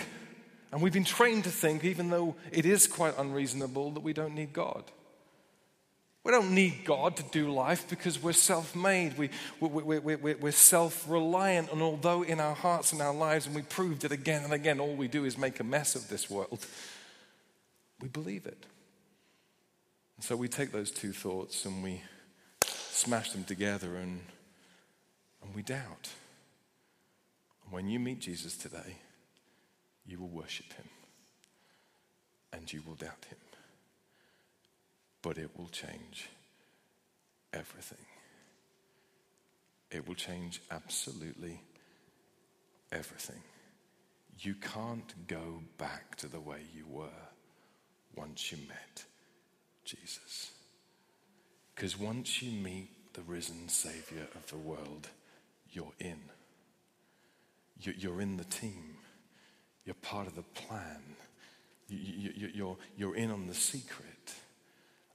and 0.71 0.81
we've 0.81 0.93
been 0.93 1.03
trained 1.03 1.43
to 1.43 1.51
think, 1.51 1.83
even 1.83 2.09
though 2.09 2.35
it 2.51 2.65
is 2.65 2.87
quite 2.87 3.17
unreasonable, 3.19 3.91
that 3.91 3.99
we 3.99 4.13
don't 4.13 4.33
need 4.33 4.51
God. 4.51 4.83
We 6.23 6.31
don't 6.31 6.55
need 6.55 6.85
God 6.85 7.15
to 7.17 7.23
do 7.31 7.51
life 7.51 7.87
because 7.87 8.21
we're 8.21 8.33
self 8.33 8.75
made. 8.75 9.15
We, 9.15 9.29
we, 9.59 9.99
we, 9.99 10.15
we, 10.15 10.33
we're 10.33 10.51
self 10.51 11.07
reliant. 11.07 11.71
And 11.71 11.83
although 11.83 12.23
in 12.23 12.39
our 12.39 12.55
hearts 12.55 12.93
and 12.93 13.01
our 13.01 13.13
lives, 13.13 13.45
and 13.45 13.55
we 13.55 13.61
proved 13.61 14.03
it 14.03 14.11
again 14.11 14.43
and 14.43 14.53
again, 14.53 14.79
all 14.79 14.95
we 14.95 15.07
do 15.07 15.23
is 15.25 15.37
make 15.37 15.59
a 15.59 15.63
mess 15.63 15.95
of 15.95 16.09
this 16.09 16.29
world, 16.29 16.65
we 18.01 18.07
believe 18.07 18.47
it. 18.47 18.65
And 20.19 20.23
so 20.25 20.35
we 20.35 20.49
take 20.49 20.73
those 20.73 20.91
two 20.91 21.13
thoughts 21.13 21.63
and 21.63 21.81
we 21.81 22.01
smash 22.65 23.31
them 23.31 23.45
together 23.45 23.95
and, 23.95 24.19
and 25.41 25.55
we 25.55 25.61
doubt. 25.61 26.09
And 27.63 27.71
when 27.71 27.87
you 27.87 28.01
meet 28.01 28.19
Jesus 28.19 28.57
today, 28.57 28.97
you 30.05 30.19
will 30.19 30.27
worship 30.27 30.73
him 30.73 30.89
and 32.51 32.73
you 32.73 32.81
will 32.85 32.95
doubt 32.95 33.27
him. 33.29 33.37
But 35.21 35.37
it 35.37 35.51
will 35.57 35.69
change 35.69 36.27
everything. 37.53 38.05
It 39.89 40.05
will 40.05 40.15
change 40.15 40.61
absolutely 40.69 41.61
everything. 42.91 43.41
You 44.37 44.55
can't 44.55 45.27
go 45.29 45.61
back 45.77 46.17
to 46.17 46.27
the 46.27 46.41
way 46.41 46.59
you 46.75 46.83
were 46.89 47.07
once 48.17 48.51
you 48.51 48.57
met 48.67 49.05
Jesus. 49.89 50.51
Because 51.73 51.97
once 51.97 52.41
you 52.41 52.51
meet 52.51 52.89
the 53.13 53.21
risen 53.21 53.69
Savior 53.69 54.27
of 54.35 54.45
the 54.47 54.57
world, 54.57 55.07
you're 55.71 55.93
in. 55.99 56.19
You're 57.81 58.21
in 58.21 58.37
the 58.37 58.43
team. 58.43 58.97
You're 59.85 59.95
part 59.95 60.27
of 60.27 60.35
the 60.35 60.43
plan. 60.43 61.15
You're, 61.87 63.15
in 63.15 63.31
on 63.31 63.47
the 63.47 63.53
secret. 63.53 64.05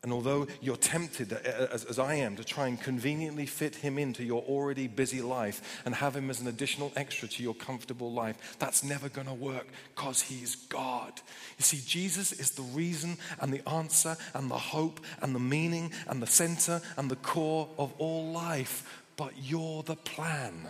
And 0.05 0.13
although 0.13 0.47
you're 0.61 0.77
tempted, 0.77 1.33
uh, 1.33 1.37
uh, 1.37 1.69
as, 1.73 1.87
as, 1.87 1.99
I 1.99 2.17
am, 2.17 2.37
to 2.37 2.45
try 2.45 2.69
and 2.69 2.79
conveniently 2.79 3.47
fit 3.47 3.77
him 3.77 3.99
into 3.99 4.23
your 4.23 4.43
already 4.43 4.87
busy 4.87 5.23
life 5.23 5.81
and 5.87 5.95
have 5.95 6.15
him 6.15 6.29
as 6.29 6.43
an 6.43 6.47
additional 6.47 6.93
extra 6.95 7.27
to 7.27 7.43
your 7.43 7.55
comfortable 7.55 8.13
life, 8.13 8.59
that's 8.59 8.85
never 8.85 9.09
going 9.09 9.29
to 9.29 9.33
work 9.33 9.67
because 9.95 10.21
he's 10.21 10.57
God. 10.57 11.15
You 11.59 11.63
see, 11.65 11.81
Jesus 11.87 12.33
is 12.33 12.51
the 12.51 12.63
reason 12.63 13.17
and 13.41 13.51
the 13.51 13.67
answer 13.67 14.19
and 14.35 14.51
the 14.51 14.59
hope 14.59 15.01
and 15.23 15.35
the 15.35 15.41
meaning 15.41 15.91
and 16.07 16.21
the 16.21 16.27
center 16.27 16.83
and 16.99 17.11
the 17.11 17.17
core 17.17 17.67
of 17.79 17.95
all 17.97 18.31
life, 18.31 19.03
but 19.17 19.33
you're 19.43 19.83
the 19.85 19.97
plan. 19.97 20.69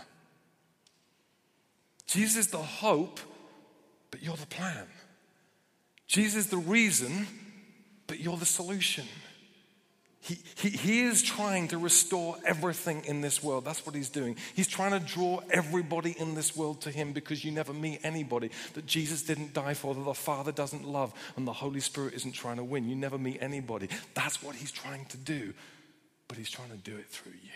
Jesus 2.07 2.37
is 2.37 2.53
the 2.53 2.59
hope, 2.59 3.19
but 4.13 4.23
you're 4.23 4.37
the 4.37 4.47
plan. 4.47 4.87
Jesus 6.07 6.45
is 6.45 6.51
the 6.51 6.57
reason, 6.57 7.27
but 8.07 8.21
you're 8.21 8.37
the 8.37 8.47
solution. 8.47 9.07
He, 10.25 10.71
he, 10.71 11.03
is 11.03 11.23
trying 11.23 11.69
to 11.69 11.77
restore 11.77 12.39
everything 12.47 13.05
in 13.05 13.21
this 13.21 13.43
world. 13.43 13.67
That's 13.67 13.85
what 13.85 13.95
he's 13.95 14.09
doing. 14.09 14.37
He's 14.55 14.67
trying 14.67 14.99
to 14.99 15.07
draw 15.07 15.41
everybody 15.51 16.17
in 16.19 16.35
this 16.35 16.57
world 16.57 16.81
to 16.83 16.91
him 16.91 17.13
because 17.13 17.45
you 17.45 17.53
never 17.53 17.75
meet 17.75 18.01
anybody 18.03 18.51
that 18.73 18.87
Jesus 18.87 19.23
didn't 19.23 19.53
die 19.53 19.75
for, 19.75 19.95
that 19.95 20.01
the 20.01 20.15
Father 20.15 20.51
doesn't 20.51 20.87
love, 20.87 21.13
and 21.37 21.47
the 21.47 21.53
Holy 21.53 21.81
Spirit 21.81 22.15
isn't 22.15 22.33
trying 22.33 22.57
to 22.57 22.65
win. 22.65 22.89
You 22.89 22.97
never 22.97 23.19
meet 23.19 23.37
anybody. 23.43 23.91
That's 24.15 24.43
what 24.43 24.57
he's 24.57 24.73
trying 24.73 25.05
to 25.07 25.19
do. 25.19 25.53
But 26.27 26.39
he's 26.39 26.51
trying 26.51 26.71
to 26.71 26.79
do 26.79 26.97
it 26.97 27.11
through 27.11 27.33
you 27.33 27.51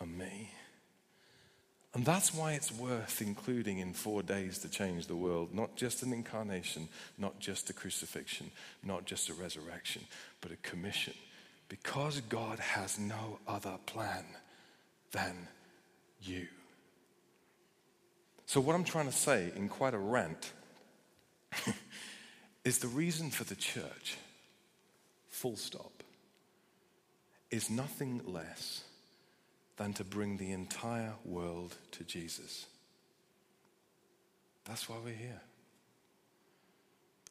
and 0.00 0.16
me. 0.16 0.52
And 1.98 2.06
that's 2.06 2.32
why 2.32 2.52
it's 2.52 2.70
worth 2.70 3.20
including 3.20 3.80
in 3.80 3.92
four 3.92 4.22
days 4.22 4.58
to 4.58 4.68
change 4.68 5.08
the 5.08 5.16
world 5.16 5.52
not 5.52 5.74
just 5.74 6.04
an 6.04 6.12
incarnation, 6.12 6.88
not 7.18 7.40
just 7.40 7.70
a 7.70 7.72
crucifixion, 7.72 8.52
not 8.84 9.04
just 9.04 9.28
a 9.28 9.34
resurrection, 9.34 10.04
but 10.40 10.52
a 10.52 10.56
commission. 10.58 11.14
Because 11.68 12.20
God 12.20 12.60
has 12.60 13.00
no 13.00 13.40
other 13.48 13.78
plan 13.86 14.24
than 15.10 15.48
you. 16.22 16.46
So, 18.46 18.60
what 18.60 18.76
I'm 18.76 18.84
trying 18.84 19.06
to 19.06 19.12
say 19.12 19.50
in 19.56 19.68
quite 19.68 19.92
a 19.92 19.98
rant 19.98 20.52
is 22.64 22.78
the 22.78 22.86
reason 22.86 23.32
for 23.32 23.42
the 23.42 23.56
church, 23.56 24.18
full 25.30 25.56
stop, 25.56 26.04
is 27.50 27.68
nothing 27.68 28.20
less 28.24 28.84
than 29.78 29.92
to 29.94 30.04
bring 30.04 30.36
the 30.36 30.50
entire 30.52 31.14
world 31.24 31.76
to 31.92 32.04
Jesus. 32.04 32.66
That's 34.64 34.88
why 34.88 34.96
we're 35.02 35.14
here. 35.14 35.40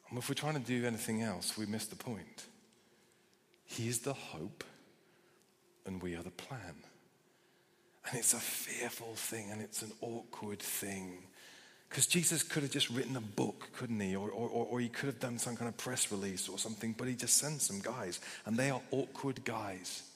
And 0.08 0.18
if 0.18 0.28
we're 0.28 0.34
trying 0.34 0.54
to 0.54 0.60
do 0.60 0.86
anything 0.86 1.22
else, 1.22 1.56
we 1.56 1.66
miss 1.66 1.86
the 1.86 1.96
point. 1.96 2.46
He 3.66 3.86
is 3.86 4.00
the 4.00 4.14
hope, 4.14 4.64
and 5.86 6.02
we 6.02 6.16
are 6.16 6.22
the 6.22 6.30
plan. 6.30 6.74
And 8.08 8.18
it's 8.18 8.32
a 8.32 8.38
fearful 8.38 9.14
thing, 9.14 9.50
and 9.50 9.60
it's 9.60 9.82
an 9.82 9.92
awkward 10.00 10.60
thing. 10.60 11.18
Because 11.90 12.06
Jesus 12.06 12.42
could 12.42 12.62
have 12.62 12.72
just 12.72 12.88
written 12.88 13.16
a 13.16 13.20
book, 13.20 13.68
couldn't 13.76 14.00
he? 14.00 14.16
Or, 14.16 14.30
or, 14.30 14.48
or 14.48 14.80
he 14.80 14.88
could 14.88 15.06
have 15.06 15.20
done 15.20 15.38
some 15.38 15.56
kind 15.56 15.68
of 15.68 15.76
press 15.76 16.10
release 16.10 16.48
or 16.48 16.58
something, 16.58 16.94
but 16.96 17.08
he 17.08 17.14
just 17.14 17.36
sends 17.36 17.64
some 17.64 17.80
guys, 17.80 18.20
and 18.46 18.56
they 18.56 18.70
are 18.70 18.80
awkward 18.90 19.44
guys. 19.44 20.07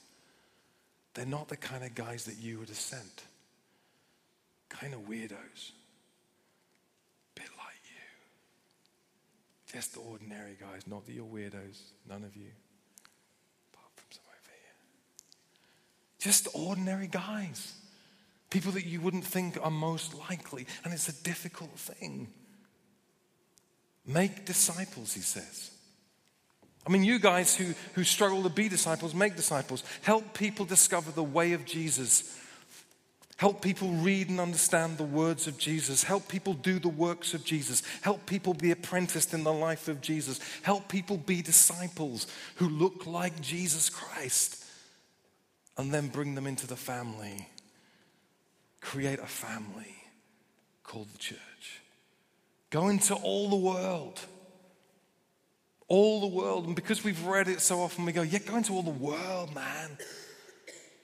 They're 1.14 1.26
not 1.26 1.48
the 1.48 1.56
kind 1.56 1.84
of 1.84 1.94
guys 1.94 2.24
that 2.24 2.38
you 2.38 2.58
would 2.58 2.68
have 2.68 2.78
sent. 2.78 3.24
Kind 4.68 4.94
of 4.94 5.00
weirdos. 5.00 5.72
Bit 7.34 7.50
like 7.58 7.82
you. 7.84 8.00
Just 9.72 9.96
ordinary 9.96 10.56
guys. 10.58 10.86
Not 10.86 11.04
that 11.06 11.12
you're 11.12 11.26
weirdos. 11.26 11.80
None 12.08 12.24
of 12.24 12.34
you. 12.34 12.50
Apart 13.72 13.92
from 13.94 14.06
some 14.10 14.24
over 14.28 14.50
here. 14.50 14.74
Just 16.18 16.48
ordinary 16.54 17.08
guys. 17.08 17.74
People 18.48 18.72
that 18.72 18.86
you 18.86 19.00
wouldn't 19.00 19.24
think 19.24 19.58
are 19.62 19.70
most 19.70 20.14
likely. 20.14 20.66
And 20.84 20.94
it's 20.94 21.08
a 21.08 21.22
difficult 21.22 21.78
thing. 21.78 22.28
Make 24.06 24.46
disciples, 24.46 25.12
he 25.12 25.20
says. 25.20 25.71
I 26.86 26.90
mean, 26.90 27.04
you 27.04 27.18
guys 27.18 27.54
who, 27.54 27.74
who 27.94 28.04
struggle 28.04 28.42
to 28.42 28.48
be 28.48 28.68
disciples, 28.68 29.14
make 29.14 29.36
disciples. 29.36 29.84
Help 30.02 30.34
people 30.34 30.64
discover 30.64 31.12
the 31.12 31.22
way 31.22 31.52
of 31.52 31.64
Jesus. 31.64 32.38
Help 33.36 33.62
people 33.62 33.88
read 33.88 34.28
and 34.28 34.40
understand 34.40 34.98
the 34.98 35.04
words 35.04 35.46
of 35.46 35.58
Jesus. 35.58 36.02
Help 36.02 36.28
people 36.28 36.54
do 36.54 36.78
the 36.78 36.88
works 36.88 37.34
of 37.34 37.44
Jesus. 37.44 37.82
Help 38.00 38.24
people 38.26 38.54
be 38.54 38.72
apprenticed 38.72 39.32
in 39.32 39.44
the 39.44 39.52
life 39.52 39.88
of 39.88 40.00
Jesus. 40.00 40.40
Help 40.62 40.88
people 40.88 41.16
be 41.16 41.42
disciples 41.42 42.26
who 42.56 42.68
look 42.68 43.06
like 43.06 43.40
Jesus 43.40 43.88
Christ. 43.88 44.64
And 45.76 45.92
then 45.92 46.08
bring 46.08 46.34
them 46.34 46.46
into 46.46 46.66
the 46.66 46.76
family. 46.76 47.48
Create 48.80 49.20
a 49.20 49.26
family 49.26 49.96
called 50.82 51.08
the 51.12 51.18
church. 51.18 51.80
Go 52.70 52.88
into 52.88 53.14
all 53.14 53.48
the 53.48 53.56
world 53.56 54.20
all 55.92 56.22
the 56.22 56.26
world. 56.26 56.64
And 56.66 56.74
because 56.74 57.04
we've 57.04 57.22
read 57.26 57.48
it 57.48 57.60
so 57.60 57.82
often, 57.82 58.06
we 58.06 58.12
go, 58.12 58.22
yeah, 58.22 58.38
go 58.38 58.56
into 58.56 58.72
all 58.72 58.82
the 58.82 58.90
world, 58.90 59.54
man. 59.54 59.90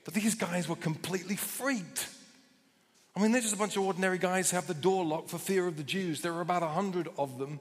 But 0.06 0.14
these 0.14 0.34
guys 0.34 0.66
were 0.66 0.76
completely 0.76 1.36
freaked. 1.36 2.08
I 3.14 3.20
mean, 3.20 3.30
they're 3.30 3.42
just 3.42 3.54
a 3.54 3.58
bunch 3.58 3.76
of 3.76 3.82
ordinary 3.82 4.16
guys 4.16 4.50
who 4.50 4.56
have 4.56 4.66
the 4.66 4.72
door 4.72 5.04
locked 5.04 5.28
for 5.28 5.36
fear 5.36 5.66
of 5.66 5.76
the 5.76 5.82
Jews. 5.82 6.22
There 6.22 6.32
are 6.32 6.40
about 6.40 6.62
a 6.62 6.68
hundred 6.68 7.08
of 7.18 7.38
them. 7.38 7.60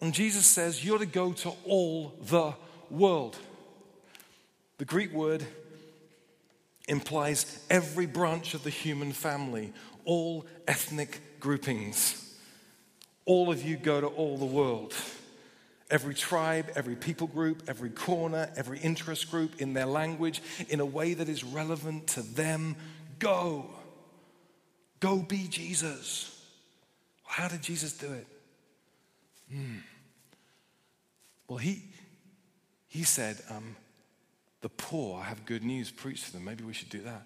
And 0.00 0.12
Jesus 0.12 0.46
says, 0.46 0.84
You're 0.84 0.98
to 0.98 1.06
go 1.06 1.32
to 1.32 1.52
all 1.64 2.12
the 2.22 2.54
world. 2.90 3.38
The 4.78 4.86
Greek 4.86 5.12
word 5.12 5.46
implies 6.88 7.64
every 7.70 8.06
branch 8.06 8.54
of 8.54 8.64
the 8.64 8.70
human 8.70 9.12
family, 9.12 9.72
all 10.04 10.44
ethnic 10.66 11.20
groupings. 11.38 12.36
All 13.26 13.52
of 13.52 13.62
you 13.62 13.76
go 13.76 14.00
to 14.00 14.08
all 14.08 14.38
the 14.38 14.44
world. 14.44 14.92
Every 15.90 16.14
tribe, 16.14 16.70
every 16.76 16.96
people 16.96 17.26
group, 17.26 17.64
every 17.68 17.90
corner, 17.90 18.50
every 18.56 18.78
interest 18.78 19.30
group 19.30 19.60
in 19.60 19.74
their 19.74 19.86
language 19.86 20.40
in 20.68 20.80
a 20.80 20.86
way 20.86 21.14
that 21.14 21.28
is 21.28 21.44
relevant 21.44 22.06
to 22.08 22.22
them. 22.22 22.76
Go. 23.18 23.66
Go 25.00 25.18
be 25.18 25.46
Jesus. 25.48 26.36
How 27.24 27.48
did 27.48 27.62
Jesus 27.62 27.92
do 27.92 28.12
it? 28.12 28.26
Hmm. 29.50 29.78
Well, 31.48 31.58
he, 31.58 31.82
he 32.88 33.02
said, 33.02 33.38
um, 33.50 33.76
The 34.60 34.68
poor 34.68 35.22
have 35.22 35.46
good 35.46 35.64
news 35.64 35.90
preach 35.90 36.24
to 36.26 36.32
them. 36.32 36.44
Maybe 36.44 36.64
we 36.64 36.72
should 36.72 36.90
do 36.90 37.02
that. 37.02 37.22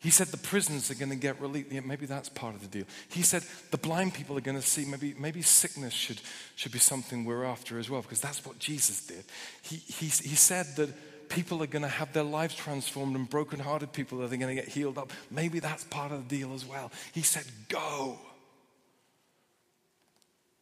He 0.00 0.08
said 0.08 0.28
the 0.28 0.38
prisoners 0.38 0.90
are 0.90 0.94
going 0.94 1.10
to 1.10 1.16
get 1.16 1.40
relief. 1.40 1.70
Yeah, 1.70 1.80
maybe 1.80 2.06
that's 2.06 2.30
part 2.30 2.54
of 2.54 2.62
the 2.62 2.68
deal. 2.68 2.86
He 3.10 3.20
said 3.20 3.42
the 3.70 3.76
blind 3.76 4.14
people 4.14 4.36
are 4.36 4.40
going 4.40 4.56
to 4.58 4.66
see. 4.66 4.86
Maybe, 4.86 5.14
maybe 5.18 5.42
sickness 5.42 5.92
should, 5.92 6.20
should 6.56 6.72
be 6.72 6.78
something 6.78 7.26
we're 7.26 7.44
after 7.44 7.78
as 7.78 7.90
well, 7.90 8.00
because 8.00 8.20
that's 8.20 8.44
what 8.46 8.58
Jesus 8.58 9.06
did. 9.06 9.24
He, 9.62 9.76
he, 9.76 10.06
he 10.06 10.36
said 10.36 10.66
that 10.76 11.28
people 11.28 11.62
are 11.62 11.66
going 11.66 11.82
to 11.82 11.88
have 11.88 12.14
their 12.14 12.24
lives 12.24 12.54
transformed 12.54 13.14
and 13.14 13.28
brokenhearted 13.28 13.92
people 13.92 14.22
are 14.22 14.28
going 14.28 14.40
to 14.40 14.54
get 14.54 14.68
healed 14.68 14.96
up. 14.96 15.12
Maybe 15.30 15.60
that's 15.60 15.84
part 15.84 16.12
of 16.12 16.26
the 16.28 16.36
deal 16.36 16.54
as 16.54 16.64
well. 16.64 16.90
He 17.12 17.22
said, 17.22 17.44
Go. 17.68 18.18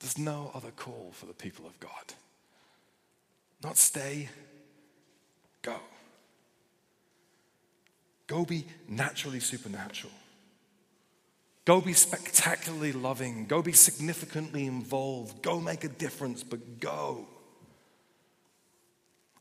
There's 0.00 0.18
no 0.18 0.50
other 0.54 0.71
call 0.71 1.11
for 1.12 1.26
the 1.26 1.33
people 1.33 1.66
of 1.66 1.78
God. 1.78 2.14
Not 3.62 3.76
stay, 3.76 4.28
go. 5.62 5.76
Go 8.28 8.44
be 8.44 8.66
naturally 8.87 9.40
supernatural. 9.40 10.12
Go 11.64 11.80
be 11.80 11.94
spectacularly 11.94 12.92
loving. 12.92 13.47
Go 13.47 13.62
be 13.62 13.73
significantly 13.73 14.66
involved. 14.66 15.42
Go 15.42 15.61
make 15.61 15.82
a 15.82 15.88
difference, 15.88 16.42
but 16.42 16.78
go. 16.78 17.26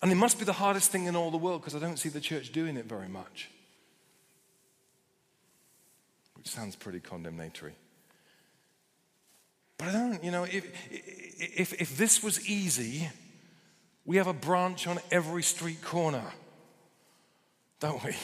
And 0.02 0.12
it 0.12 0.16
must 0.16 0.40
be 0.40 0.46
the 0.46 0.54
hardest 0.54 0.92
thing 0.92 1.06
in 1.06 1.16
all 1.16 1.32
the 1.32 1.38
world 1.38 1.62
because 1.62 1.76
I 1.76 1.80
don't 1.80 1.98
see 1.98 2.10
the 2.10 2.20
church 2.20 2.52
doing 2.52 2.78
it 2.78 2.86
very 2.86 3.08
much. 3.08 3.50
Which 6.36 6.48
sounds 6.48 6.76
pretty 6.76 7.00
condemnatory. 7.00 7.76
But 9.78 9.90
I 9.90 9.92
don't, 9.92 10.24
you 10.24 10.32
know, 10.32 10.44
if, 10.44 10.66
if, 10.90 11.82
if 11.82 11.98
this 11.98 12.24
was 12.24 12.48
easy, 12.50 13.10
we 14.06 14.18
have 14.18 14.28
a 14.28 14.34
branch 14.34 14.88
on 14.88 15.00
every 15.12 15.44
street 15.44 15.82
corner, 15.82 16.26
don't 17.80 18.04
we? 18.04 18.16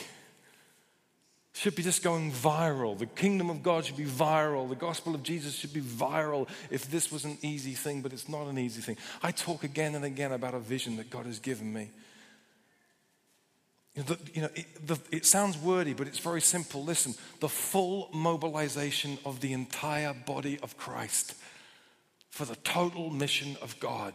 Should 1.56 1.76
be 1.76 1.84
just 1.84 2.02
going 2.04 2.32
viral. 2.32 2.98
The 2.98 3.06
kingdom 3.06 3.52
of 3.52 3.62
God 3.62 3.86
should 3.86 3.96
be 3.96 4.06
viral. 4.06 4.68
The 4.68 4.76
gospel 4.76 5.14
of 5.14 5.22
Jesus 5.22 5.54
should 5.54 5.72
be 5.72 5.82
viral 5.82 6.50
if 6.72 6.90
this 6.90 7.12
was 7.12 7.26
an 7.26 7.38
easy 7.44 7.74
thing, 7.74 8.02
but 8.02 8.12
it's 8.12 8.28
not 8.28 8.48
an 8.48 8.58
easy 8.58 8.82
thing. 8.82 8.98
I 9.22 9.32
talk 9.32 9.64
again 9.64 9.94
and 9.94 10.04
again 10.04 10.32
about 10.32 10.56
a 10.56 10.60
vision 10.60 10.98
that 10.98 11.12
God 11.12 11.28
has 11.28 11.40
given 11.40 11.72
me. 11.72 11.92
You 13.96 14.02
know, 14.02 14.16
the, 14.16 14.32
you 14.34 14.42
know 14.42 14.50
it, 14.56 14.88
the, 14.88 14.98
it 15.12 15.26
sounds 15.26 15.56
wordy, 15.58 15.94
but 15.94 16.08
it's 16.08 16.18
very 16.18 16.42
simple. 16.42 16.84
Listen, 16.84 17.14
the 17.40 17.50
full 17.50 18.10
mobilization 18.12 19.20
of 19.24 19.40
the 19.40 19.54
entire 19.54 20.14
body 20.14 20.58
of 20.64 20.76
Christ 20.78 21.36
for 22.32 22.46
the 22.46 22.56
total 22.56 23.12
mission 23.12 23.58
of 23.62 23.80
God. 23.80 24.14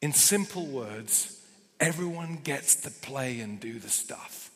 In 0.00 0.14
simple 0.14 0.64
words, 0.64 1.44
everyone 1.78 2.36
gets 2.42 2.76
to 2.76 2.90
play 2.90 3.40
and 3.40 3.60
do 3.60 3.78
the 3.78 3.90
stuff. 3.90 4.47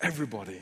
Everybody. 0.00 0.60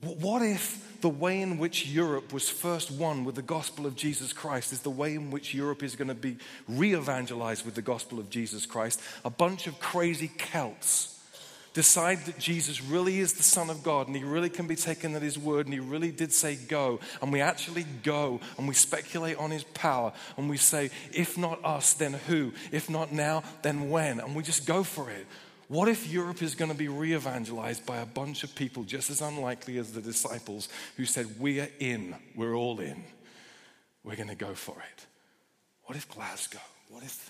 What 0.00 0.42
if 0.42 1.00
the 1.00 1.08
way 1.08 1.40
in 1.40 1.58
which 1.58 1.86
Europe 1.86 2.32
was 2.32 2.48
first 2.48 2.90
won 2.90 3.24
with 3.24 3.34
the 3.34 3.42
gospel 3.42 3.86
of 3.86 3.96
Jesus 3.96 4.32
Christ 4.32 4.72
is 4.72 4.80
the 4.80 4.90
way 4.90 5.14
in 5.14 5.30
which 5.30 5.54
Europe 5.54 5.82
is 5.82 5.96
going 5.96 6.08
to 6.08 6.14
be 6.14 6.36
re 6.68 6.94
evangelized 6.94 7.64
with 7.64 7.74
the 7.74 7.82
gospel 7.82 8.18
of 8.18 8.30
Jesus 8.30 8.66
Christ? 8.66 9.00
A 9.24 9.30
bunch 9.30 9.66
of 9.66 9.80
crazy 9.80 10.28
Celts 10.28 11.10
decide 11.72 12.24
that 12.26 12.38
Jesus 12.38 12.82
really 12.82 13.18
is 13.18 13.32
the 13.32 13.42
Son 13.42 13.68
of 13.68 13.82
God 13.82 14.06
and 14.06 14.14
he 14.14 14.22
really 14.22 14.48
can 14.48 14.66
be 14.66 14.76
taken 14.76 15.14
at 15.14 15.22
his 15.22 15.38
word 15.38 15.66
and 15.66 15.74
he 15.74 15.80
really 15.80 16.12
did 16.12 16.32
say 16.32 16.54
go, 16.54 17.00
and 17.20 17.32
we 17.32 17.40
actually 17.40 17.84
go 18.02 18.40
and 18.56 18.68
we 18.68 18.74
speculate 18.74 19.36
on 19.38 19.50
his 19.50 19.64
power 19.64 20.12
and 20.36 20.48
we 20.48 20.56
say, 20.56 20.90
if 21.12 21.36
not 21.36 21.64
us, 21.64 21.94
then 21.94 22.12
who? 22.12 22.52
If 22.70 22.88
not 22.88 23.12
now, 23.12 23.42
then 23.62 23.90
when? 23.90 24.20
And 24.20 24.36
we 24.36 24.42
just 24.42 24.66
go 24.66 24.84
for 24.84 25.10
it. 25.10 25.26
What 25.74 25.88
if 25.88 26.08
Europe 26.08 26.40
is 26.40 26.54
going 26.54 26.70
to 26.70 26.76
be 26.76 26.86
re 26.86 27.16
evangelized 27.16 27.84
by 27.84 27.96
a 27.96 28.06
bunch 28.06 28.44
of 28.44 28.54
people 28.54 28.84
just 28.84 29.10
as 29.10 29.20
unlikely 29.20 29.78
as 29.78 29.92
the 29.92 30.00
disciples 30.00 30.68
who 30.96 31.04
said, 31.04 31.40
We 31.40 31.58
are 31.58 31.68
in, 31.80 32.14
we're 32.36 32.54
all 32.54 32.78
in, 32.78 33.02
we're 34.04 34.14
going 34.14 34.28
to 34.28 34.36
go 34.36 34.54
for 34.54 34.76
it? 34.76 35.06
What 35.86 35.96
if 35.96 36.08
Glasgow? 36.08 36.60
What 36.90 37.02
if 37.02 37.28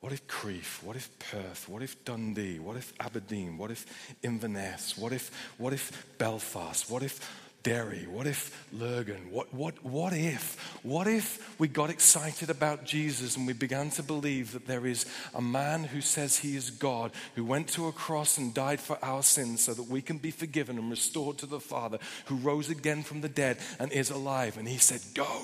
what 0.00 0.12
if 0.12 0.26
Crieff? 0.26 0.82
What 0.82 0.96
if 0.96 1.16
Perth? 1.20 1.68
What 1.68 1.82
if 1.82 2.04
Dundee? 2.04 2.58
What 2.58 2.76
if 2.76 2.92
Aberdeen? 2.98 3.56
What 3.56 3.70
if 3.70 3.86
Inverness? 4.24 4.98
What 4.98 5.12
if, 5.12 5.30
what 5.56 5.72
if 5.72 6.04
Belfast? 6.18 6.90
What 6.90 7.04
if 7.04 7.20
Derry? 7.62 8.06
What 8.08 8.26
if 8.26 8.66
Lurgan? 8.72 9.30
What, 9.30 9.52
what, 9.52 9.84
what 9.84 10.14
if? 10.14 10.78
What 10.82 11.06
if 11.06 11.58
we 11.58 11.68
got 11.68 11.90
excited 11.90 12.48
about 12.48 12.84
Jesus 12.84 13.36
and 13.36 13.46
we 13.46 13.52
began 13.52 13.90
to 13.90 14.02
believe 14.02 14.52
that 14.52 14.66
there 14.66 14.86
is 14.86 15.04
a 15.34 15.42
man 15.42 15.84
who 15.84 16.00
says 16.00 16.38
he 16.38 16.56
is 16.56 16.70
God, 16.70 17.12
who 17.34 17.44
went 17.44 17.68
to 17.70 17.88
a 17.88 17.92
cross 17.92 18.38
and 18.38 18.54
died 18.54 18.80
for 18.80 18.98
our 19.02 19.22
sins 19.22 19.64
so 19.64 19.74
that 19.74 19.88
we 19.88 20.00
can 20.00 20.16
be 20.16 20.30
forgiven 20.30 20.78
and 20.78 20.90
restored 20.90 21.36
to 21.38 21.46
the 21.46 21.60
Father, 21.60 21.98
who 22.26 22.36
rose 22.36 22.70
again 22.70 23.02
from 23.02 23.20
the 23.20 23.28
dead 23.28 23.58
and 23.78 23.92
is 23.92 24.10
alive? 24.10 24.56
And 24.56 24.66
he 24.66 24.78
said, 24.78 25.00
Go. 25.14 25.42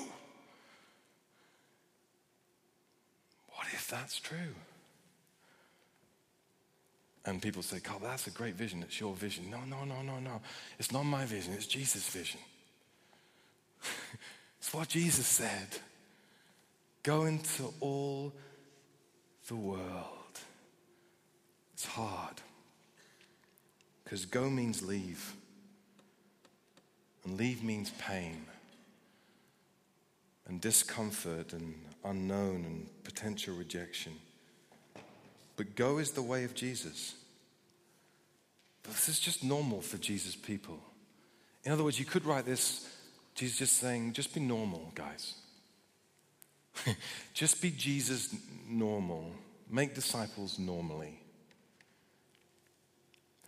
What 3.49 3.67
if 3.73 3.87
that's 3.89 4.19
true? 4.19 4.55
And 7.27 7.41
people 7.41 7.61
say, 7.61 7.81
Carl, 7.81 7.99
that's 8.01 8.25
a 8.27 8.31
great 8.31 8.55
vision. 8.55 8.81
It's 8.83 9.01
your 9.01 9.13
vision. 9.13 9.49
No, 9.51 9.59
no, 9.67 9.83
no, 9.83 10.01
no, 10.01 10.17
no. 10.17 10.39
It's 10.79 10.93
not 10.93 11.03
my 11.03 11.25
vision. 11.25 11.53
It's 11.53 11.67
Jesus' 11.67 12.07
vision. 12.07 12.39
it's 14.59 14.73
what 14.73 14.87
Jesus 14.87 15.27
said. 15.27 15.67
Go 17.03 17.25
into 17.25 17.73
all 17.81 18.33
the 19.49 19.55
world. 19.57 20.39
It's 21.73 21.85
hard. 21.85 22.35
Because 24.05 24.25
go 24.25 24.49
means 24.49 24.81
leave. 24.81 25.33
And 27.25 27.37
leave 27.37 27.61
means 27.61 27.91
pain 27.99 28.45
and 30.47 30.61
discomfort 30.61 31.51
and 31.51 31.75
unknown 32.05 32.63
and 32.63 33.03
potential 33.03 33.53
rejection. 33.53 34.13
But 35.57 35.75
go 35.75 35.97
is 35.97 36.11
the 36.11 36.21
way 36.21 36.45
of 36.45 36.55
Jesus. 36.55 37.15
This 38.83 39.09
is 39.09 39.19
just 39.19 39.43
normal 39.43 39.81
for 39.81 39.97
Jesus' 39.97 40.35
people. 40.35 40.79
In 41.65 41.73
other 41.73 41.83
words, 41.83 41.99
you 41.99 42.05
could 42.05 42.25
write 42.25 42.45
this 42.45 42.87
Jesus 43.35 43.59
just 43.59 43.77
saying, 43.77 44.13
just 44.13 44.33
be 44.33 44.39
normal, 44.39 44.91
guys. 44.95 45.35
just 47.33 47.61
be 47.61 47.69
Jesus 47.69 48.33
normal. 48.67 49.31
Make 49.69 49.93
disciples 49.93 50.57
normally. 50.57 51.19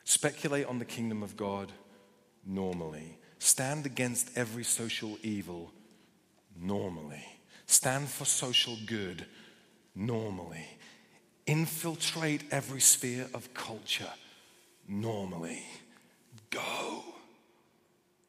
Speculate 0.03 0.67
on 0.67 0.77
the 0.77 0.85
kingdom 0.85 1.23
of 1.23 1.35
God 1.35 1.71
normally. 2.45 3.17
Stand 3.39 3.87
against 3.87 4.37
every 4.37 4.63
social 4.63 5.17
evil 5.23 5.71
normally. 6.55 7.25
Stand 7.65 8.09
for 8.09 8.25
social 8.25 8.77
good 8.85 9.25
normally. 9.95 10.67
Infiltrate 11.49 12.43
every 12.51 12.79
sphere 12.79 13.25
of 13.33 13.51
culture 13.55 14.13
normally. 14.87 15.63
Go 16.51 17.03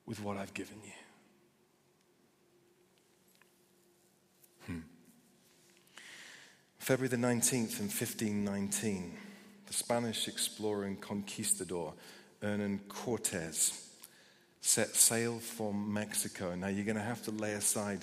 with 0.06 0.22
what 0.22 0.38
I've 0.38 0.54
given 0.54 0.78
you. 0.83 0.92
Hmm. 4.64 4.80
February 6.78 7.09
the 7.09 7.18
19th 7.18 7.78
in 7.78 7.88
1519, 7.88 9.12
the 9.66 9.72
Spanish 9.74 10.26
explorer 10.26 10.85
and 10.85 10.98
conquistador 10.98 11.92
Hernan 12.40 12.80
Cortes 12.88 13.87
set 14.62 14.96
sail 14.96 15.40
for 15.40 15.74
Mexico. 15.74 16.54
Now 16.54 16.68
you're 16.68 16.87
going 16.87 16.96
to 16.96 17.02
have 17.02 17.22
to 17.24 17.33
lay 17.33 17.52
aside 17.52 18.00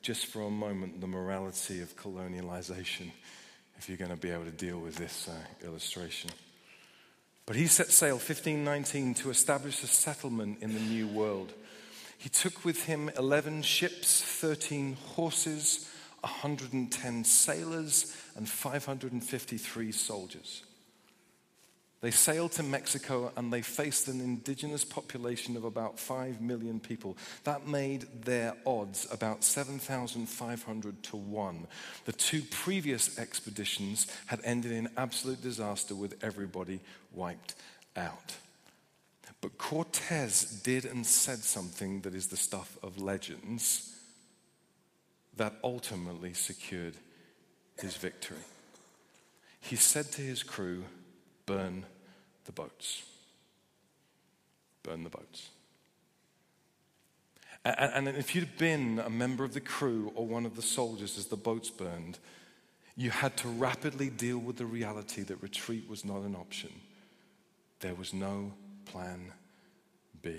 just 0.00 0.26
for 0.26 0.42
a 0.42 0.50
moment 0.50 1.00
the 1.00 1.08
morality 1.08 1.80
of 1.80 1.96
colonialization 1.96 3.10
if 3.80 3.88
you're 3.88 3.96
going 3.96 4.10
to 4.10 4.16
be 4.16 4.28
able 4.28 4.44
to 4.44 4.50
deal 4.50 4.78
with 4.78 4.96
this 4.96 5.26
uh, 5.26 5.66
illustration. 5.66 6.28
But 7.46 7.56
he 7.56 7.66
set 7.66 7.86
sail 7.86 8.16
1519 8.16 9.14
to 9.14 9.30
establish 9.30 9.82
a 9.82 9.86
settlement 9.86 10.58
in 10.60 10.74
the 10.74 10.80
New 10.80 11.06
World. 11.06 11.54
He 12.18 12.28
took 12.28 12.62
with 12.62 12.84
him 12.84 13.10
11 13.16 13.62
ships, 13.62 14.22
13 14.22 14.98
horses, 15.14 15.90
110 16.20 17.24
sailors, 17.24 18.14
and 18.36 18.46
553 18.46 19.92
soldiers. 19.92 20.62
They 22.00 22.10
sailed 22.10 22.52
to 22.52 22.62
Mexico 22.62 23.30
and 23.36 23.52
they 23.52 23.60
faced 23.60 24.08
an 24.08 24.20
indigenous 24.20 24.84
population 24.84 25.56
of 25.56 25.64
about 25.64 25.98
5 25.98 26.40
million 26.40 26.80
people. 26.80 27.16
That 27.44 27.66
made 27.66 28.06
their 28.24 28.54
odds 28.64 29.06
about 29.12 29.44
7,500 29.44 31.02
to 31.02 31.16
1. 31.16 31.66
The 32.06 32.12
two 32.12 32.42
previous 32.50 33.18
expeditions 33.18 34.06
had 34.26 34.40
ended 34.44 34.72
in 34.72 34.88
absolute 34.96 35.42
disaster 35.42 35.94
with 35.94 36.22
everybody 36.24 36.80
wiped 37.12 37.54
out. 37.96 38.36
But 39.42 39.58
Cortez 39.58 40.44
did 40.44 40.84
and 40.84 41.06
said 41.06 41.38
something 41.38 42.00
that 42.02 42.14
is 42.14 42.26
the 42.28 42.36
stuff 42.36 42.78
of 42.82 43.00
legends 43.00 43.94
that 45.36 45.54
ultimately 45.64 46.34
secured 46.34 46.94
his 47.78 47.96
victory. 47.96 48.36
He 49.60 49.76
said 49.76 50.12
to 50.12 50.22
his 50.22 50.42
crew, 50.42 50.84
burn 51.50 51.84
the 52.44 52.52
boats. 52.52 53.02
Burn 54.82 55.02
the 55.02 55.10
boats. 55.10 55.48
And, 57.64 58.08
and 58.08 58.16
if 58.16 58.34
you'd 58.34 58.56
been 58.56 59.00
a 59.04 59.10
member 59.10 59.44
of 59.44 59.52
the 59.52 59.60
crew 59.60 60.12
or 60.14 60.26
one 60.26 60.46
of 60.46 60.56
the 60.56 60.62
soldiers 60.62 61.18
as 61.18 61.26
the 61.26 61.36
boats 61.36 61.68
burned, 61.68 62.18
you 62.96 63.10
had 63.10 63.36
to 63.38 63.48
rapidly 63.48 64.10
deal 64.10 64.38
with 64.38 64.56
the 64.56 64.64
reality 64.64 65.22
that 65.22 65.42
retreat 65.42 65.88
was 65.88 66.04
not 66.04 66.22
an 66.22 66.36
option. 66.36 66.70
There 67.80 67.94
was 67.94 68.14
no 68.14 68.52
plan 68.86 69.32
B. 70.22 70.36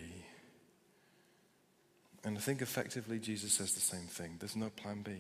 And 2.24 2.38
I 2.38 2.41
think 2.41 2.62
effectively 2.62 3.19
Jesus 3.19 3.54
says 3.54 3.74
the 3.74 3.82
same 3.82 4.08
thing. 4.08 4.38
There's 4.39 4.56
no 4.56 4.69
plan 4.69 5.02
B. 5.02 5.12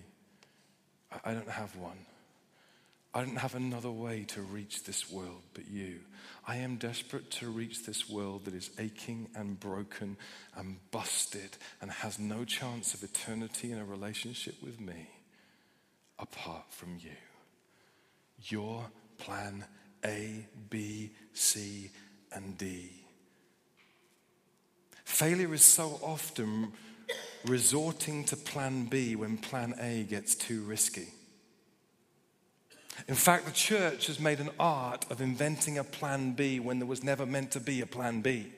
I 1.25 1.33
don't 1.33 1.49
have 1.49 1.75
one. 1.75 2.05
I 3.13 3.25
don't 3.25 3.37
have 3.37 3.55
another 3.55 3.91
way 3.91 4.23
to 4.29 4.41
reach 4.41 4.83
this 4.83 5.11
world 5.11 5.41
but 5.53 5.67
you. 5.67 5.99
I 6.47 6.57
am 6.57 6.77
desperate 6.77 7.29
to 7.31 7.49
reach 7.49 7.85
this 7.85 8.09
world 8.09 8.45
that 8.45 8.53
is 8.53 8.71
aching 8.79 9.29
and 9.35 9.59
broken 9.59 10.17
and 10.55 10.77
busted 10.91 11.57
and 11.81 11.91
has 11.91 12.17
no 12.17 12.45
chance 12.45 12.93
of 12.93 13.03
eternity 13.03 13.71
in 13.71 13.79
a 13.79 13.85
relationship 13.85 14.55
with 14.63 14.79
me 14.79 15.09
apart 16.19 16.65
from 16.69 16.97
you. 16.99 17.11
Your 18.43 18.85
plan 19.17 19.65
A, 20.05 20.45
B, 20.69 21.11
C, 21.33 21.91
and 22.31 22.57
D. 22.57 22.91
Failure 25.03 25.53
is 25.53 25.63
so 25.63 25.99
often 26.01 26.71
resorting 27.45 28.23
to 28.25 28.37
plan 28.37 28.85
B 28.85 29.15
when 29.15 29.37
plan 29.37 29.75
A 29.79 30.03
gets 30.03 30.33
too 30.33 30.61
risky. 30.61 31.07
In 33.11 33.17
fact, 33.17 33.45
the 33.45 33.51
church 33.51 34.07
has 34.07 34.21
made 34.21 34.39
an 34.39 34.51
art 34.57 35.05
of 35.11 35.19
inventing 35.19 35.77
a 35.77 35.83
plan 35.83 36.31
B 36.31 36.61
when 36.61 36.79
there 36.79 36.87
was 36.87 37.03
never 37.03 37.25
meant 37.25 37.51
to 37.51 37.59
be 37.59 37.81
a 37.81 37.85
plan 37.85 38.21
B. 38.21 38.53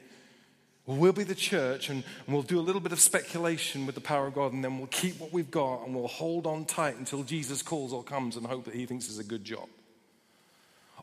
we'll 0.86 1.12
be 1.12 1.24
the 1.24 1.34
church 1.34 1.90
and, 1.90 2.04
we'll 2.28 2.44
do 2.44 2.60
a 2.60 2.62
little 2.62 2.80
bit 2.80 2.92
of 2.92 3.00
speculation 3.00 3.88
with 3.88 3.96
the 3.96 4.02
power 4.02 4.28
of 4.28 4.36
God, 4.36 4.54
and 4.54 4.64
then 4.64 4.78
we'll 4.78 4.86
keep 4.86 5.20
what 5.20 5.34
we've 5.34 5.50
got 5.50 5.84
and 5.84 5.96
we'll 5.96 6.08
hold 6.08 6.46
on 6.46 6.66
tight 6.66 6.98
until 6.98 7.24
Jesus 7.24 7.64
calls 7.64 7.92
or 7.92 8.04
comes 8.04 8.36
and 8.38 8.46
hope 8.46 8.66
that 8.66 8.76
he 8.76 8.86
thinks 8.86 9.08
it's 9.08 9.18
a 9.18 9.24
good 9.24 9.44
job. 9.44 9.68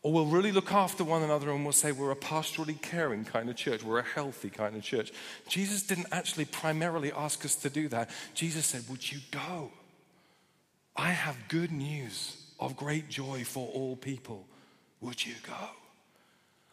Or 0.05 0.13
we'll 0.13 0.27
really 0.27 0.53
look 0.53 0.71
after 0.71 1.03
one 1.03 1.25
another 1.25 1.51
and 1.51 1.65
we'll 1.65 1.73
say 1.73 1.91
we're 1.91 2.13
a 2.13 2.17
pastorally 2.17 2.81
caring 2.81 3.25
kind 3.25 3.51
of 3.51 3.57
church, 3.57 3.83
we're 3.83 3.99
a 3.99 4.05
healthy 4.05 4.51
kind 4.51 4.77
of 4.77 4.85
church. 4.85 5.13
Jesus 5.49 5.83
didn't 5.83 6.07
actually 6.13 6.45
primarily 6.45 7.11
ask 7.11 7.45
us 7.45 7.57
to 7.57 7.69
do 7.69 7.89
that. 7.89 8.11
Jesus 8.33 8.67
said, 8.67 8.85
Would 8.89 9.11
you 9.11 9.19
go? 9.33 9.73
I 10.95 11.11
have 11.11 11.37
good 11.49 11.73
news 11.73 12.40
of 12.61 12.77
great 12.77 13.09
joy 13.09 13.43
for 13.45 13.67
all 13.69 13.97
people. 13.97 14.47
Would 15.01 15.25
you 15.25 15.35
go? 15.47 15.71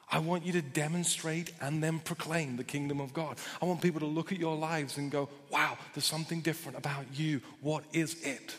I 0.10 0.20
want 0.20 0.46
you 0.46 0.54
to 0.54 0.62
demonstrate 0.62 1.52
and 1.60 1.84
then 1.84 2.00
proclaim 2.00 2.56
the 2.56 2.64
kingdom 2.64 3.02
of 3.02 3.14
God. 3.14 3.38
I 3.62 3.66
want 3.66 3.82
people 3.82 4.00
to 4.02 4.06
look 4.06 4.32
at 4.32 4.38
your 4.38 4.56
lives 4.56 4.98
and 4.98 5.12
go, 5.12 5.28
wow, 5.50 5.78
there's 5.94 6.06
something 6.06 6.42
different 6.42 6.78
about 6.78 7.06
you. 7.14 7.42
What 7.62 7.84
is 7.92 8.22
it? 8.22 8.56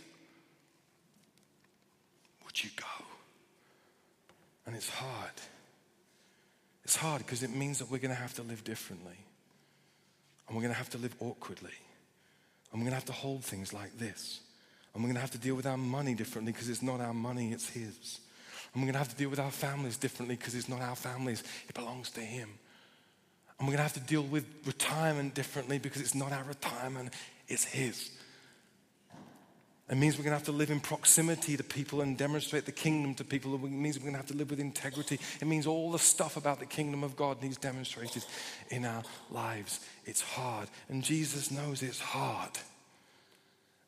Would 2.44 2.62
you 2.62 2.70
go? 2.76 3.04
And 4.66 4.76
it's 4.76 4.90
hard. 4.90 5.32
It's 6.84 6.96
hard 6.96 7.24
because 7.24 7.42
it 7.42 7.50
means 7.50 7.78
that 7.78 7.90
we're 7.90 7.98
going 7.98 8.14
to 8.14 8.20
have 8.20 8.34
to 8.34 8.42
live 8.42 8.64
differently. 8.64 9.16
And 10.46 10.56
we're 10.56 10.62
going 10.62 10.72
to 10.72 10.78
have 10.78 10.90
to 10.90 10.98
live 10.98 11.14
awkwardly. 11.20 11.70
And 12.72 12.80
we're 12.80 12.90
going 12.90 12.92
to 12.92 12.96
have 12.96 13.06
to 13.06 13.12
hold 13.12 13.44
things 13.44 13.72
like 13.72 13.98
this. 13.98 14.40
And 14.98 15.04
we're 15.04 15.10
going 15.10 15.14
to 15.14 15.20
have 15.20 15.30
to 15.30 15.38
deal 15.38 15.54
with 15.54 15.66
our 15.66 15.76
money 15.76 16.14
differently 16.14 16.50
because 16.50 16.68
it's 16.68 16.82
not 16.82 17.00
our 17.00 17.14
money, 17.14 17.52
it's 17.52 17.68
His. 17.68 18.18
And 18.74 18.82
we're 18.82 18.86
going 18.86 18.94
to 18.94 18.98
have 18.98 19.10
to 19.10 19.16
deal 19.16 19.28
with 19.30 19.38
our 19.38 19.52
families 19.52 19.96
differently 19.96 20.34
because 20.34 20.56
it's 20.56 20.68
not 20.68 20.80
our 20.80 20.96
families, 20.96 21.44
it 21.68 21.74
belongs 21.76 22.10
to 22.10 22.20
Him. 22.20 22.48
And 23.56 23.68
we're 23.68 23.76
going 23.76 23.76
to 23.76 23.82
have 23.84 23.92
to 23.92 24.00
deal 24.00 24.24
with 24.24 24.44
retirement 24.66 25.34
differently 25.34 25.78
because 25.78 26.02
it's 26.02 26.16
not 26.16 26.32
our 26.32 26.42
retirement, 26.42 27.14
it's 27.46 27.62
His. 27.62 28.10
It 29.88 29.96
means 29.96 30.18
we're 30.18 30.24
going 30.24 30.32
to 30.32 30.38
have 30.38 30.46
to 30.46 30.52
live 30.52 30.72
in 30.72 30.80
proximity 30.80 31.56
to 31.56 31.62
people 31.62 32.00
and 32.00 32.18
demonstrate 32.18 32.66
the 32.66 32.72
kingdom 32.72 33.14
to 33.14 33.24
people. 33.24 33.54
It 33.54 33.60
means 33.70 33.98
we're 33.98 34.02
going 34.02 34.14
to 34.14 34.18
have 34.18 34.26
to 34.26 34.36
live 34.36 34.50
with 34.50 34.58
integrity. 34.58 35.20
It 35.40 35.46
means 35.46 35.68
all 35.68 35.92
the 35.92 36.00
stuff 36.00 36.36
about 36.36 36.58
the 36.58 36.66
kingdom 36.66 37.04
of 37.04 37.14
God 37.14 37.40
needs 37.40 37.56
demonstrated 37.56 38.24
in 38.70 38.84
our 38.84 39.04
lives. 39.30 39.78
It's 40.06 40.22
hard. 40.22 40.68
And 40.88 41.04
Jesus 41.04 41.52
knows 41.52 41.84
it's 41.84 42.00
hard. 42.00 42.50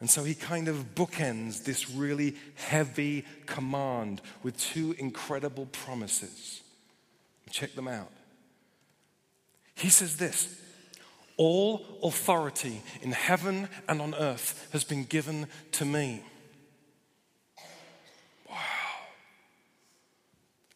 And 0.01 0.09
so 0.09 0.25
he 0.25 0.35
kind 0.35 0.67
of 0.69 0.95
bookends 0.95 1.65
this 1.65 1.91
really 1.91 2.35
heavy 2.55 3.25
command 3.45 4.23
with 4.43 4.59
two 4.59 4.95
incredible 4.99 5.67
promises. 5.67 6.63
Check 7.51 7.75
them 7.75 7.89
out. 7.89 8.11
He 9.75 9.91
says 9.91 10.17
this 10.17 10.59
All 11.37 11.85
authority 12.03 12.83
in 13.03 13.13
heaven 13.13 13.69
and 13.89 14.01
on 14.01 14.15
earth 14.15 14.69
has 14.73 14.85
been 14.85 15.05
given 15.05 15.47
to 15.73 15.85
me. 15.85 16.23
Wow. 18.49 18.57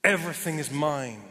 Everything 0.03 0.59
is 0.59 0.71
mine. 0.71 1.23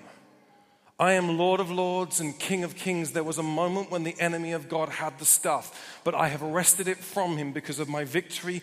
I 1.03 1.13
am 1.13 1.37
Lord 1.37 1.59
of 1.59 1.69
Lords 1.69 2.21
and 2.21 2.39
King 2.39 2.63
of 2.63 2.77
Kings. 2.77 3.11
There 3.11 3.25
was 3.25 3.37
a 3.37 3.43
moment 3.43 3.91
when 3.91 4.03
the 4.03 4.15
enemy 4.21 4.53
of 4.53 4.69
God 4.69 4.87
had 4.87 5.19
the 5.19 5.25
stuff, 5.25 5.99
but 6.05 6.15
I 6.15 6.29
have 6.29 6.41
wrested 6.41 6.87
it 6.87 6.97
from 6.97 7.35
him 7.35 7.51
because 7.51 7.77
of 7.77 7.89
my 7.89 8.05
victory 8.05 8.61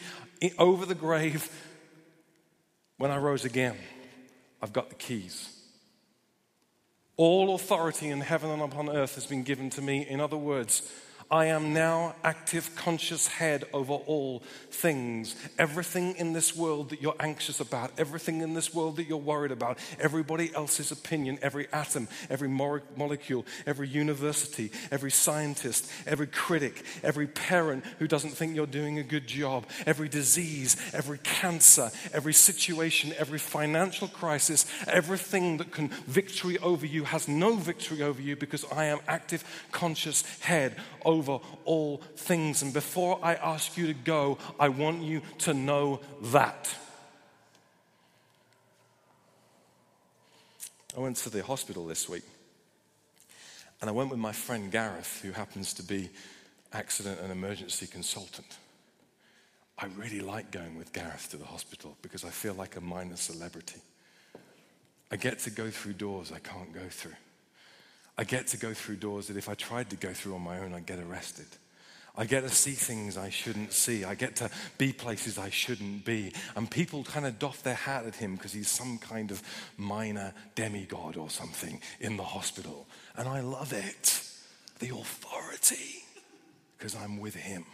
over 0.57 0.87
the 0.87 0.95
grave 0.95 1.51
when 2.97 3.11
I 3.11 3.19
rose 3.19 3.45
again. 3.45 3.77
I've 4.63 4.73
got 4.73 4.89
the 4.89 4.95
keys. 4.95 5.55
All 7.19 7.55
authority 7.55 8.09
in 8.09 8.23
heaven 8.23 8.49
and 8.49 8.63
upon 8.63 8.89
earth 8.89 9.17
has 9.17 9.27
been 9.27 9.43
given 9.43 9.69
to 9.69 9.83
me. 9.83 10.07
In 10.09 10.19
other 10.19 10.39
words, 10.39 10.91
I 11.33 11.47
am 11.47 11.73
now 11.73 12.17
active, 12.25 12.75
conscious 12.75 13.29
head 13.29 13.63
over 13.73 13.93
all 13.93 14.43
things. 14.73 15.37
Everything 15.61 16.17
in 16.17 16.33
this 16.33 16.57
world 16.57 16.91
that 16.91 17.01
you're 17.01 17.15
anxious 17.21 17.61
about, 17.61 17.93
everything 17.99 18.41
in 18.41 18.55
this 18.55 18.75
world 18.75 18.97
that 18.97 19.07
you're 19.07 19.17
worried 19.17 19.53
about, 19.53 19.79
everybody 20.01 20.53
else's 20.57 20.91
opinion, 20.91 21.39
every 21.41 21.69
atom, 21.73 22.09
every 22.29 22.49
molecule, 22.49 23.47
every 23.65 23.87
university, 23.87 24.73
every 24.91 25.13
scientist, 25.13 25.89
every 26.05 26.27
critic, 26.27 26.85
every 27.05 27.29
parent 27.29 27.85
who 28.01 28.09
doesn't 28.09 28.31
think 28.31 28.57
you're 28.57 28.67
doing 28.67 28.99
a 28.99 29.05
good 29.05 29.29
job, 29.29 29.67
every 29.87 30.09
disease, 30.09 30.77
every 30.93 31.19
cancer, 31.19 31.93
every 32.13 32.33
situation, 32.35 33.15
every 33.17 33.39
financial 33.39 34.09
crisis, 34.09 34.67
everything 34.89 35.59
that 35.59 35.71
can 35.71 35.91
victory 36.09 36.59
over 36.59 36.87
you 36.87 37.05
has 37.05 37.29
no 37.29 37.55
victory 37.55 38.03
over 38.03 38.21
you 38.21 38.35
because 38.35 38.65
I 38.73 38.87
am 38.87 38.99
active, 39.07 39.45
conscious 39.71 40.25
head 40.41 40.75
over 41.05 41.20
over 41.21 41.39
all 41.67 41.99
things. 42.17 42.63
And 42.63 42.73
before 42.73 43.19
I 43.23 43.35
ask 43.35 43.77
you 43.77 43.87
to 43.87 43.95
go, 43.95 44.39
I 44.59 44.71
want 44.71 45.03
you 45.03 45.21
to 45.41 45.53
know 45.53 46.01
that. 46.23 46.75
I 50.97 51.01
went 51.01 51.19
to 51.19 51.31
the 51.31 51.43
hospital 51.43 51.87
this 51.87 52.09
week. 52.09 52.25
And 53.81 53.89
I 53.89 53.93
went 53.93 54.11
with 54.11 54.19
my 54.19 54.33
friend 54.33 54.71
Gareth, 54.73 55.21
who 55.23 55.33
happens 55.33 55.75
to 55.75 55.83
be 55.83 56.09
accident 56.73 57.21
and 57.21 57.31
emergency 57.31 57.87
consultant. 57.87 58.57
I 59.79 59.87
really 59.97 60.21
like 60.21 60.51
going 60.51 60.77
with 60.77 60.93
Gareth 60.93 61.29
to 61.31 61.37
the 61.37 61.47
hospital 61.47 61.97
because 62.03 62.25
I 62.25 62.31
feel 62.31 62.55
like 62.55 62.77
a 62.77 62.81
minor 62.81 63.17
celebrity. 63.17 63.81
I 65.11 65.17
get 65.17 65.39
to 65.41 65.51
go 65.51 65.71
through 65.71 65.95
doors 65.95 66.33
I 66.33 66.39
can't 66.39 66.73
go 66.73 66.87
through. 66.89 67.17
I 68.21 68.25
get 68.25 68.49
to 68.49 68.59
go 68.59 68.75
through 68.75 68.97
doors 68.97 69.29
that 69.29 69.39
if 69.39 69.49
I 69.49 69.55
tried 69.55 69.89
to 69.89 69.97
go 69.97 70.13
through 70.13 70.35
on 70.35 70.43
my 70.43 70.59
own, 70.59 70.75
I'd 70.75 70.85
get 70.85 70.99
arrested. 70.99 71.47
I 72.15 72.27
get 72.27 72.43
to 72.43 72.51
see 72.51 72.73
things 72.73 73.17
I 73.17 73.31
shouldn't 73.31 73.73
see. 73.73 74.05
I 74.05 74.15
get 74.15 74.37
to 74.37 74.51
be 74.77 74.93
places 74.93 75.39
I 75.39 75.49
shouldn't 75.49 76.05
be. 76.05 76.35
And 76.55 76.71
people 76.71 77.03
kind 77.03 77.25
of 77.25 77.39
doff 77.39 77.63
their 77.63 77.77
hat 77.77 78.05
at 78.05 78.17
him 78.17 78.35
because 78.35 78.53
he's 78.53 78.69
some 78.69 78.99
kind 78.99 79.31
of 79.31 79.43
minor 79.79 80.35
demigod 80.55 81.17
or 81.17 81.31
something 81.31 81.81
in 81.99 82.19
the 82.19 82.23
hospital. 82.23 82.87
And 83.17 83.27
I 83.27 83.41
love 83.41 83.73
it. 83.73 84.23
The 84.81 84.95
authority, 84.95 86.05
because 86.77 86.95
I'm 86.95 87.21
with 87.21 87.37
him. 87.37 87.65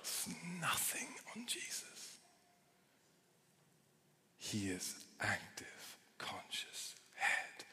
It's 0.00 0.28
nothing 0.60 1.06
on 1.36 1.46
Jesus. 1.46 2.18
He 4.38 4.70
is 4.70 4.92
active, 5.20 5.98
conscious, 6.18 6.96
head 7.14 7.64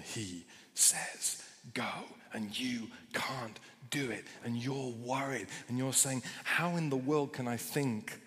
he 0.00 0.44
says 0.74 1.42
go, 1.74 1.88
and 2.32 2.58
you 2.58 2.88
can't 3.12 3.58
do 3.90 4.10
it, 4.10 4.24
and 4.44 4.56
you're 4.56 4.92
worried, 5.04 5.46
and 5.68 5.78
you're 5.78 5.92
saying, 5.92 6.22
How 6.44 6.76
in 6.76 6.90
the 6.90 6.96
world 6.96 7.32
can 7.32 7.46
I 7.46 7.56
think 7.56 8.20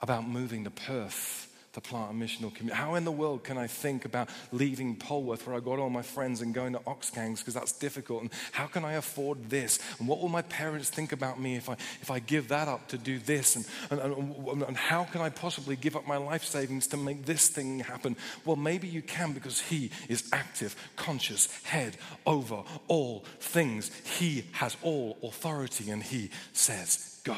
about 0.00 0.28
moving 0.28 0.64
to 0.64 0.70
Perth? 0.70 1.50
To 1.74 1.80
plant 1.80 2.10
a 2.10 2.14
missional 2.14 2.54
community? 2.54 2.74
How 2.74 2.94
in 2.94 3.04
the 3.04 3.12
world 3.12 3.44
can 3.44 3.58
I 3.58 3.66
think 3.66 4.04
about 4.04 4.28
leaving 4.52 4.96
Polwarth 4.96 5.46
where 5.46 5.56
I 5.56 5.60
got 5.60 5.78
all 5.78 5.90
my 5.90 6.02
friends 6.02 6.40
and 6.40 6.54
going 6.54 6.72
to 6.72 6.78
Oxgangs 6.80 7.38
because 7.38 7.54
that's 7.54 7.72
difficult? 7.72 8.22
And 8.22 8.30
how 8.52 8.66
can 8.66 8.84
I 8.84 8.94
afford 8.94 9.50
this? 9.50 9.78
And 9.98 10.08
what 10.08 10.20
will 10.20 10.28
my 10.28 10.42
parents 10.42 10.90
think 10.90 11.12
about 11.12 11.40
me 11.40 11.56
if 11.56 11.68
I, 11.68 11.74
if 12.00 12.10
I 12.10 12.18
give 12.18 12.48
that 12.48 12.68
up 12.68 12.88
to 12.88 12.98
do 12.98 13.18
this? 13.18 13.56
And, 13.56 13.66
and, 13.90 14.00
and, 14.48 14.62
and 14.62 14.76
how 14.76 15.04
can 15.04 15.20
I 15.20 15.30
possibly 15.30 15.76
give 15.76 15.96
up 15.96 16.06
my 16.06 16.16
life 16.16 16.44
savings 16.44 16.86
to 16.88 16.96
make 16.96 17.26
this 17.26 17.48
thing 17.48 17.80
happen? 17.80 18.16
Well, 18.44 18.56
maybe 18.56 18.88
you 18.88 19.02
can 19.02 19.32
because 19.32 19.60
He 19.60 19.90
is 20.08 20.28
active, 20.32 20.76
conscious, 20.96 21.48
head 21.64 21.96
over 22.26 22.62
all 22.88 23.24
things. 23.40 23.90
He 24.18 24.44
has 24.52 24.76
all 24.82 25.18
authority 25.22 25.90
and 25.90 26.02
He 26.02 26.30
says, 26.52 27.20
Go. 27.24 27.36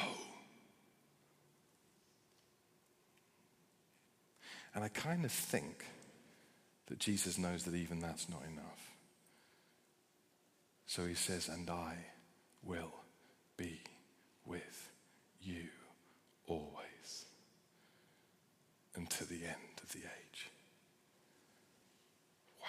And 4.77 4.85
I 4.85 4.89
kind 4.89 5.25
of 5.25 5.33
think 5.33 5.87
that 6.89 6.99
Jesus 6.99 7.39
knows 7.39 7.65
that 7.65 7.75
even 7.75 7.99
that's 7.99 8.29
not 8.29 8.43
enough. 8.53 8.93
So 10.85 11.07
he 11.07 11.15
says, 11.15 11.49
And 11.49 11.69
I 11.71 11.95
will 12.63 12.93
be 13.57 13.81
with 14.45 14.93
you 15.41 15.65
always 16.47 17.25
until 18.95 19.27
the 19.29 19.47
end 19.47 19.81
of 19.83 19.91
the 19.93 20.01
age. 20.01 20.51
Wow. 22.61 22.67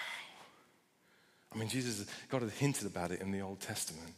I 1.54 1.58
mean, 1.58 1.68
Jesus, 1.68 2.06
God 2.30 2.42
had 2.42 2.52
hinted 2.52 2.88
about 2.88 3.12
it 3.12 3.20
in 3.20 3.32
the 3.32 3.42
Old 3.42 3.60
Testament. 3.60 4.14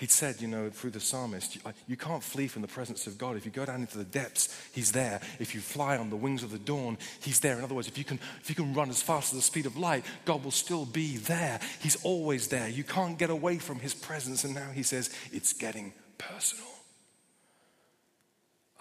He'd 0.00 0.10
said, 0.10 0.40
you 0.40 0.48
know, 0.48 0.70
through 0.70 0.92
the 0.92 1.00
psalmist, 1.00 1.58
uh, 1.62 1.72
you 1.86 1.94
can't 1.94 2.22
flee 2.22 2.48
from 2.48 2.62
the 2.62 2.68
presence 2.68 3.06
of 3.06 3.18
God. 3.18 3.36
If 3.36 3.44
you 3.44 3.50
go 3.50 3.66
down 3.66 3.82
into 3.82 3.98
the 3.98 4.04
depths, 4.04 4.48
He's 4.72 4.92
there. 4.92 5.20
If 5.38 5.54
you 5.54 5.60
fly 5.60 5.98
on 5.98 6.08
the 6.08 6.16
wings 6.16 6.42
of 6.42 6.50
the 6.50 6.58
dawn, 6.58 6.96
He's 7.20 7.40
there. 7.40 7.58
In 7.58 7.64
other 7.64 7.74
words, 7.74 7.86
if 7.86 7.98
you 7.98 8.04
can, 8.04 8.18
if 8.40 8.48
you 8.48 8.54
can 8.54 8.72
run 8.72 8.88
as 8.88 9.02
fast 9.02 9.34
as 9.34 9.38
the 9.38 9.42
speed 9.42 9.66
of 9.66 9.76
light, 9.76 10.06
God 10.24 10.42
will 10.42 10.52
still 10.52 10.86
be 10.86 11.18
there. 11.18 11.60
He's 11.82 12.02
always 12.02 12.48
there. 12.48 12.66
You 12.66 12.82
can't 12.82 13.18
get 13.18 13.28
away 13.28 13.58
from 13.58 13.78
His 13.78 13.92
presence. 13.92 14.42
And 14.42 14.54
now 14.54 14.70
He 14.70 14.82
says, 14.82 15.10
it's 15.32 15.52
getting 15.52 15.92
personal. 16.16 16.64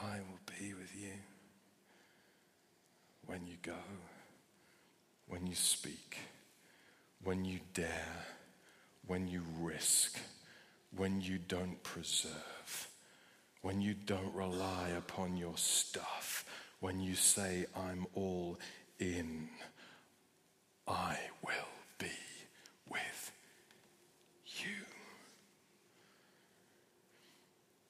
I 0.02 0.20
will 0.20 0.40
be 0.58 0.74
with 0.74 0.96
you 0.96 1.12
when 3.26 3.46
you 3.46 3.58
go, 3.62 3.74
when 5.28 5.48
you 5.48 5.56
speak, 5.56 6.18
when 7.26 7.44
you 7.44 7.60
dare, 7.74 8.26
when 9.06 9.28
you 9.28 9.44
risk 9.60 10.18
when 10.96 11.22
you 11.22 11.38
don't 11.38 11.82
preserve, 11.84 12.90
when 13.62 13.82
you 13.82 13.94
don't 13.94 14.34
rely 14.34 14.90
upon 14.98 15.38
your 15.38 15.58
stuff, 15.58 16.46
when 16.80 17.00
you 17.00 17.16
say, 17.16 17.66
I'm 17.76 18.08
all 18.16 18.58
in, 19.00 19.50
I 20.88 21.18
will 21.44 21.54
be 21.98 22.08
with 22.90 23.32
you. 24.46 24.72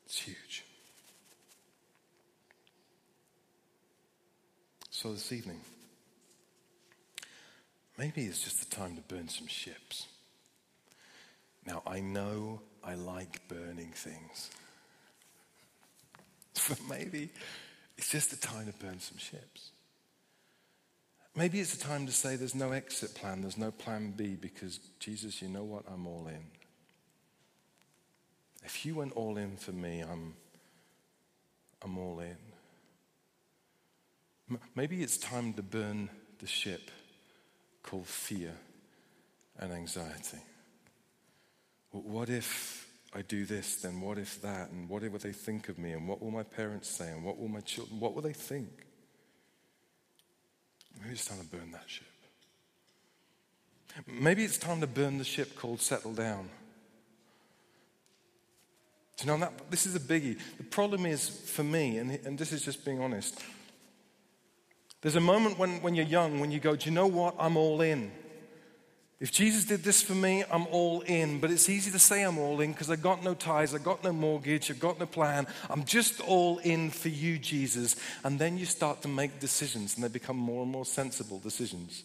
It's 0.05 0.19
huge. 0.19 0.65
So 4.89 5.13
this 5.13 5.31
evening, 5.31 5.61
maybe 7.97 8.25
it's 8.25 8.41
just 8.41 8.69
the 8.69 8.75
time 8.75 8.95
to 8.97 9.01
burn 9.03 9.29
some 9.29 9.47
ships. 9.47 10.07
Now, 11.65 11.81
I 11.87 12.01
know 12.01 12.61
I 12.83 12.95
like 12.95 13.47
burning 13.47 13.91
things. 13.93 14.49
But 16.67 16.79
maybe 16.89 17.29
it's 17.97 18.09
just 18.09 18.33
a 18.33 18.39
time 18.39 18.65
to 18.65 18.73
burn 18.73 18.99
some 18.99 19.17
ships. 19.17 19.71
Maybe 21.35 21.59
it's 21.59 21.73
a 21.73 21.79
time 21.79 22.05
to 22.05 22.11
say 22.11 22.35
there's 22.35 22.53
no 22.53 22.71
exit 22.71 23.15
plan, 23.15 23.41
there's 23.41 23.57
no 23.57 23.71
plan 23.71 24.11
B, 24.11 24.35
because 24.39 24.79
Jesus, 24.99 25.41
you 25.41 25.47
know 25.47 25.63
what? 25.63 25.85
I'm 25.91 26.05
all 26.05 26.27
in. 26.27 26.43
If 28.63 28.85
you 28.85 28.95
went 28.95 29.13
all 29.13 29.37
in 29.37 29.55
for 29.55 29.71
me, 29.71 30.01
I'm, 30.01 30.33
I'm 31.81 31.97
all 31.97 32.19
in. 32.19 32.35
Maybe 34.75 35.01
it's 35.01 35.17
time 35.17 35.53
to 35.53 35.63
burn 35.63 36.09
the 36.39 36.47
ship 36.47 36.91
called 37.83 38.07
fear 38.07 38.53
and 39.59 39.71
anxiety. 39.71 40.39
What 41.91 42.29
if 42.29 42.87
I 43.13 43.23
do 43.23 43.45
this, 43.45 43.77
then 43.77 44.01
what 44.01 44.17
if 44.17 44.41
that? 44.41 44.69
And 44.69 44.87
what 44.87 45.01
will 45.01 45.19
they 45.19 45.31
think 45.31 45.69
of 45.69 45.79
me? 45.79 45.93
And 45.93 46.07
what 46.07 46.21
will 46.21 46.31
my 46.31 46.43
parents 46.43 46.89
say? 46.89 47.09
And 47.09 47.23
what 47.23 47.39
will 47.39 47.47
my 47.47 47.61
children, 47.61 47.99
what 47.99 48.13
will 48.13 48.21
they 48.21 48.33
think? 48.33 48.69
Maybe 51.01 51.13
it's 51.13 51.25
time 51.25 51.39
to 51.39 51.45
burn 51.45 51.71
that 51.71 51.85
ship. 51.87 52.05
Maybe 54.07 54.43
it's 54.43 54.57
time 54.57 54.81
to 54.81 54.87
burn 54.87 55.17
the 55.17 55.23
ship 55.23 55.55
called 55.55 55.81
Settle 55.81 56.13
Down. 56.13 56.49
Do 59.17 59.25
you 59.25 59.31
know, 59.31 59.39
that, 59.39 59.71
this 59.71 59.85
is 59.85 59.95
a 59.95 59.99
biggie. 59.99 60.37
The 60.57 60.63
problem 60.63 61.05
is, 61.05 61.27
for 61.27 61.63
me, 61.63 61.97
and, 61.97 62.11
and 62.25 62.37
this 62.37 62.53
is 62.53 62.61
just 62.61 62.85
being 62.85 63.01
honest, 63.01 63.41
there's 65.01 65.15
a 65.15 65.21
moment 65.21 65.57
when, 65.57 65.81
when 65.81 65.95
you're 65.95 66.05
young 66.05 66.39
when 66.39 66.51
you 66.51 66.59
go, 66.59 66.75
Do 66.75 66.89
you 66.89 66.95
know 66.95 67.07
what? 67.07 67.35
I'm 67.39 67.57
all 67.57 67.81
in. 67.81 68.11
If 69.19 69.33
Jesus 69.33 69.65
did 69.65 69.83
this 69.83 70.01
for 70.01 70.15
me, 70.15 70.45
I'm 70.49 70.65
all 70.67 71.01
in. 71.01 71.41
But 71.41 71.51
it's 71.51 71.67
easy 71.67 71.91
to 71.91 71.99
say 71.99 72.23
I'm 72.23 72.37
all 72.37 72.61
in 72.61 72.71
because 72.71 72.89
I 72.89 72.95
got 72.95 73.21
no 73.21 73.33
ties, 73.33 73.75
I 73.75 73.79
got 73.79 74.03
no 74.03 74.13
mortgage, 74.13 74.71
I 74.71 74.75
got 74.75 74.97
no 74.97 75.05
plan. 75.05 75.45
I'm 75.69 75.83
just 75.83 76.21
all 76.21 76.59
in 76.59 76.89
for 76.89 77.09
you, 77.09 77.37
Jesus. 77.37 77.97
And 78.23 78.39
then 78.39 78.57
you 78.57 78.65
start 78.65 79.01
to 79.01 79.09
make 79.09 79.39
decisions 79.39 79.95
and 79.95 80.03
they 80.03 80.07
become 80.07 80.37
more 80.37 80.63
and 80.63 80.71
more 80.71 80.85
sensible 80.85 81.39
decisions. 81.39 82.03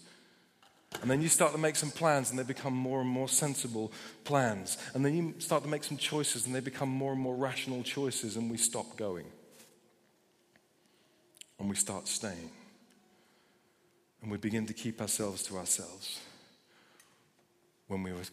And 1.02 1.10
then 1.10 1.22
you 1.22 1.28
start 1.28 1.52
to 1.52 1.58
make 1.58 1.76
some 1.76 1.90
plans 1.90 2.30
and 2.30 2.38
they 2.38 2.44
become 2.44 2.74
more 2.74 3.00
and 3.00 3.08
more 3.08 3.28
sensible 3.28 3.92
plans. 4.24 4.76
And 4.94 5.04
then 5.04 5.16
you 5.16 5.34
start 5.38 5.62
to 5.62 5.68
make 5.68 5.84
some 5.84 5.96
choices 5.96 6.46
and 6.46 6.54
they 6.54 6.60
become 6.60 6.88
more 6.88 7.12
and 7.12 7.20
more 7.20 7.36
rational 7.36 7.84
choices 7.84 8.36
and 8.36 8.50
we 8.50 8.56
stop 8.56 8.96
going. 8.96 9.26
And 11.60 11.68
we 11.68 11.76
start 11.76 12.08
staying. 12.08 12.50
And 14.20 14.32
we 14.32 14.38
begin 14.38 14.66
to 14.66 14.74
keep 14.74 15.00
ourselves 15.00 15.44
to 15.44 15.58
ourselves 15.58 16.18
when 17.88 18.02
we 18.02 18.12
were 18.12 18.24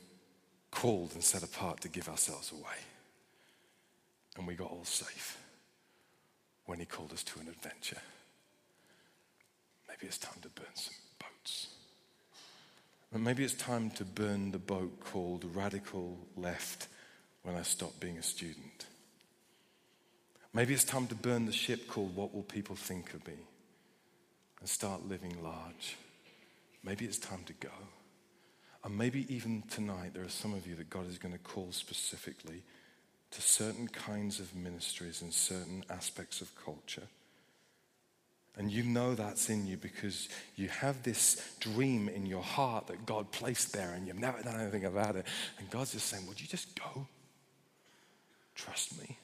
called 0.72 1.12
and 1.14 1.24
set 1.24 1.44
apart 1.44 1.82
to 1.82 1.90
give 1.90 2.08
ourselves 2.08 2.52
away. 2.52 2.80
And 4.38 4.48
we 4.48 4.56
got 4.56 4.72
all 4.72 4.86
safe 4.86 5.38
when 6.66 6.80
He 6.80 6.86
called 6.86 7.12
us 7.12 7.24
to 7.24 7.40
an 7.40 7.48
adventure. 7.48 8.02
Maybe 9.88 10.08
it's 10.08 10.18
time 10.18 10.42
to 10.42 10.50
burn 10.50 10.74
some 10.74 10.96
boats. 11.20 11.68
Maybe 13.14 13.44
it's 13.44 13.54
time 13.54 13.92
to 13.92 14.06
burn 14.06 14.52
the 14.52 14.58
boat 14.58 15.02
called 15.02 15.44
Radical 15.54 16.18
Left 16.38 16.88
when 17.44 17.56
I 17.56 17.62
stop 17.64 18.00
being 18.00 18.18
a 18.18 18.24
student. 18.24 18.86
Maybe 20.54 20.74
it's 20.74 20.86
time 20.86 21.08
to 21.08 21.16
burn 21.16 21.46
the 21.46 21.52
ship 21.52 21.88
called 21.88 22.16
What 22.16 22.34
Will 22.34 22.44
People 22.44 22.76
Think 22.76 23.14
of 23.14 23.28
Me 23.28 23.34
and 24.60 24.70
start 24.70 25.08
living 25.08 25.44
large. 25.44 25.98
Maybe 26.84 27.06
it's 27.06 27.18
time 27.18 27.44
to 27.46 27.54
go. 27.54 27.70
And 28.84 28.98
maybe 28.98 29.32
even 29.34 29.64
tonight, 29.70 30.14
there 30.14 30.24
are 30.24 30.30
some 30.30 30.54
of 30.54 30.66
you 30.66 30.76
that 30.76 30.90
God 30.90 31.08
is 31.08 31.18
going 31.18 31.34
to 31.34 31.40
call 31.40 31.68
specifically 31.72 32.64
to 33.32 33.42
certain 33.42 33.88
kinds 33.88 34.40
of 34.40 34.56
ministries 34.56 35.22
and 35.22 35.34
certain 35.34 35.86
aspects 35.90 36.42
of 36.42 36.52
culture. 36.66 37.08
And 38.58 38.70
you 38.70 38.84
know 38.84 39.16
that's 39.16 39.50
in 39.50 39.66
you 39.66 39.78
because 39.78 40.28
you 40.58 40.68
have 40.68 41.04
this 41.04 41.56
dream 41.60 42.10
in 42.10 42.26
your 42.26 42.44
heart 42.44 42.88
that 42.88 43.06
God 43.06 43.32
placed 43.32 43.72
there 43.72 43.94
and 43.94 44.08
you've 44.08 44.20
never 44.20 44.42
done 44.42 44.60
anything 44.60 44.86
about 44.86 45.16
it. 45.16 45.26
And 45.58 45.70
God's 45.70 45.94
just 45.94 46.08
saying, 46.08 46.28
Would 46.28 46.42
you 46.42 46.48
just 46.48 46.78
go? 46.78 47.08
Trust 48.56 49.00
me. 49.00 49.18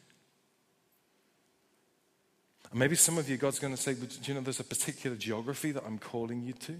And 2.71 2.79
maybe 2.79 2.95
some 2.95 3.17
of 3.17 3.29
you, 3.29 3.35
God's 3.37 3.59
going 3.59 3.75
to 3.75 3.81
say, 3.81 3.95
Do 3.95 4.07
you 4.23 4.33
know 4.33 4.41
there's 4.41 4.61
a 4.61 4.63
particular 4.63 5.17
geography 5.17 5.71
that 5.71 5.83
I'm 5.85 5.99
calling 5.99 6.41
you 6.41 6.53
to? 6.53 6.75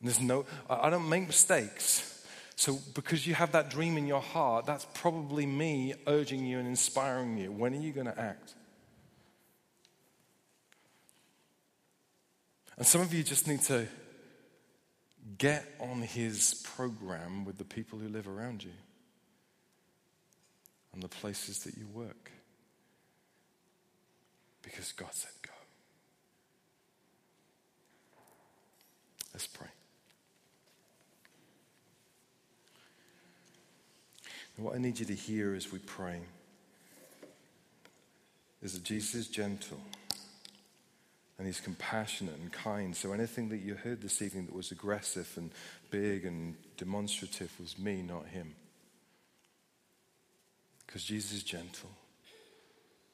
There's 0.00 0.20
no, 0.20 0.44
I 0.68 0.90
don't 0.90 1.08
make 1.08 1.26
mistakes. 1.26 2.12
So, 2.54 2.78
because 2.94 3.26
you 3.26 3.34
have 3.34 3.52
that 3.52 3.68
dream 3.68 3.98
in 3.98 4.06
your 4.06 4.20
heart, 4.20 4.64
that's 4.64 4.86
probably 4.94 5.44
me 5.44 5.94
urging 6.06 6.44
you 6.44 6.58
and 6.58 6.66
inspiring 6.66 7.36
you. 7.36 7.52
When 7.52 7.74
are 7.74 7.80
you 7.80 7.92
going 7.92 8.06
to 8.06 8.18
act? 8.18 8.54
And 12.78 12.86
some 12.86 13.00
of 13.00 13.12
you 13.12 13.22
just 13.22 13.46
need 13.46 13.60
to 13.62 13.86
get 15.38 15.66
on 15.80 16.02
his 16.02 16.62
program 16.64 17.44
with 17.44 17.58
the 17.58 17.64
people 17.64 17.98
who 17.98 18.08
live 18.08 18.28
around 18.28 18.64
you 18.64 18.72
and 20.92 21.02
the 21.02 21.08
places 21.08 21.60
that 21.60 21.76
you 21.76 21.86
work. 21.92 22.30
Because 24.62 24.92
God 24.92 25.12
said 25.12 25.30
go. 25.42 25.52
Let's 29.34 29.46
pray. 29.46 29.68
And 34.56 34.64
what 34.64 34.74
I 34.74 34.78
need 34.78 34.98
you 34.98 35.06
to 35.06 35.14
hear 35.14 35.54
as 35.54 35.70
we 35.70 35.78
pray 35.78 36.20
is 38.62 38.72
that 38.72 38.84
Jesus 38.84 39.14
is 39.14 39.28
gentle 39.28 39.80
and 41.38 41.46
he's 41.46 41.60
compassionate 41.60 42.36
and 42.36 42.50
kind. 42.50 42.96
So 42.96 43.12
anything 43.12 43.50
that 43.50 43.58
you 43.58 43.74
heard 43.74 44.00
this 44.00 44.22
evening 44.22 44.46
that 44.46 44.54
was 44.54 44.72
aggressive 44.72 45.30
and 45.36 45.50
big 45.90 46.24
and 46.24 46.54
demonstrative 46.78 47.52
was 47.60 47.78
me, 47.78 48.00
not 48.02 48.26
him. 48.26 48.54
Because 50.86 51.04
Jesus 51.04 51.32
is 51.32 51.42
gentle 51.42 51.90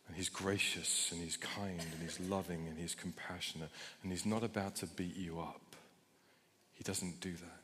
and 0.07 0.17
he's 0.17 0.29
gracious 0.29 1.11
and 1.11 1.21
he's 1.21 1.37
kind 1.37 1.81
and 1.81 2.03
he's 2.03 2.21
loving 2.21 2.69
and 2.69 2.79
he's 2.79 2.95
compassionate 2.95 3.71
and 4.03 4.13
he's 4.13 4.27
not 4.27 4.45
about 4.45 4.77
to 4.77 4.87
beat 4.87 5.17
you 5.17 5.41
up. 5.41 5.61
He 6.75 6.85
doesn't 6.85 7.21
do 7.21 7.33
that. 7.33 7.62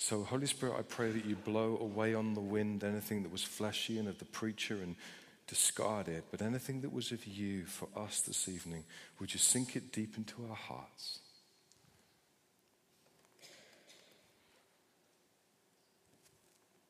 So, 0.00 0.22
Holy 0.22 0.46
Spirit, 0.46 0.76
I 0.78 0.82
pray 0.82 1.10
that 1.10 1.24
you 1.24 1.34
blow 1.34 1.76
away 1.76 2.14
on 2.14 2.34
the 2.34 2.40
wind 2.40 2.84
anything 2.84 3.24
that 3.24 3.32
was 3.32 3.42
fleshy 3.42 3.98
and 3.98 4.06
of 4.08 4.20
the 4.20 4.24
preacher 4.24 4.74
and 4.74 4.94
discard 5.48 6.06
it, 6.06 6.24
but 6.30 6.40
anything 6.40 6.82
that 6.82 6.92
was 6.92 7.10
of 7.10 7.26
you 7.26 7.66
for 7.66 7.88
us 7.96 8.20
this 8.20 8.48
evening, 8.48 8.84
would 9.18 9.34
you 9.34 9.40
sink 9.40 9.74
it 9.74 9.90
deep 9.90 10.16
into 10.16 10.46
our 10.48 10.54
hearts? 10.54 11.18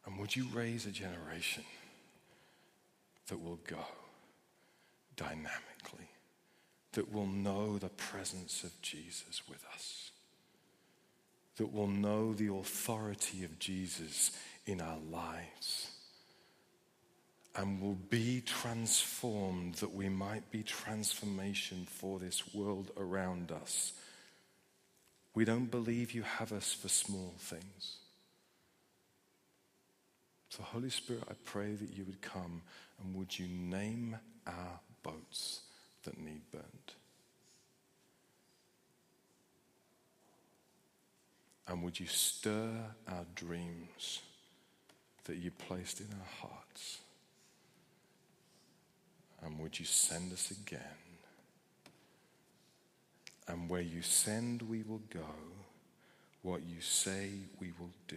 And 0.04 0.18
would 0.18 0.36
you 0.36 0.46
raise 0.52 0.84
a 0.84 0.90
generation 0.90 1.64
that 3.28 3.42
will 3.42 3.60
go 3.66 3.84
dynamically, 5.16 6.10
that 6.92 7.10
will 7.10 7.26
know 7.26 7.78
the 7.78 7.88
presence 7.88 8.64
of 8.64 8.80
Jesus 8.82 9.42
with 9.48 9.64
us, 9.74 10.10
that 11.58 11.72
will 11.72 11.88
know 11.88 12.32
the 12.32 12.52
authority 12.52 13.44
of 13.44 13.58
Jesus 13.58 14.30
in 14.66 14.80
our 14.80 14.98
lives 15.10 15.90
and 17.56 17.80
will 17.80 17.98
be 18.08 18.40
transformed 18.40 19.74
that 19.76 19.92
we 19.92 20.08
might 20.08 20.48
be 20.50 20.62
transformation 20.62 21.86
for 21.90 22.20
this 22.20 22.54
world 22.54 22.90
around 22.96 23.50
us. 23.50 23.92
We 25.34 25.44
don't 25.44 25.70
believe 25.70 26.12
you 26.12 26.22
have 26.22 26.52
us 26.52 26.72
for 26.72 26.88
small 26.88 27.34
things. 27.38 27.96
So, 30.50 30.62
Holy 30.62 30.90
Spirit, 30.90 31.24
I 31.28 31.34
pray 31.44 31.74
that 31.74 31.96
you 31.96 32.04
would 32.04 32.22
come 32.22 32.62
and 33.02 33.14
would 33.16 33.36
you 33.38 33.48
name 33.48 34.16
our 34.46 34.80
boats 35.02 35.62
that 36.04 36.18
need 36.18 36.42
burnt? 36.52 36.94
And 41.68 41.82
would 41.82 42.00
you 42.00 42.06
stir 42.06 42.70
our 43.06 43.26
dreams 43.34 44.20
that 45.24 45.36
you 45.36 45.50
placed 45.50 46.00
in 46.00 46.06
our 46.12 46.48
hearts? 46.48 46.98
And 49.42 49.58
would 49.60 49.78
you 49.78 49.84
send 49.84 50.32
us 50.32 50.50
again? 50.50 50.80
And 53.46 53.68
where 53.68 53.82
you 53.82 54.02
send, 54.02 54.62
we 54.62 54.82
will 54.82 55.02
go. 55.12 55.26
What 56.42 56.62
you 56.66 56.80
say, 56.80 57.30
we 57.60 57.72
will 57.78 57.90
do. 58.06 58.16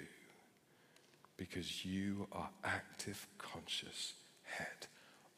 Because 1.38 1.86
you 1.86 2.28
are 2.32 2.50
active, 2.64 3.28
conscious 3.38 4.14
head 4.44 4.88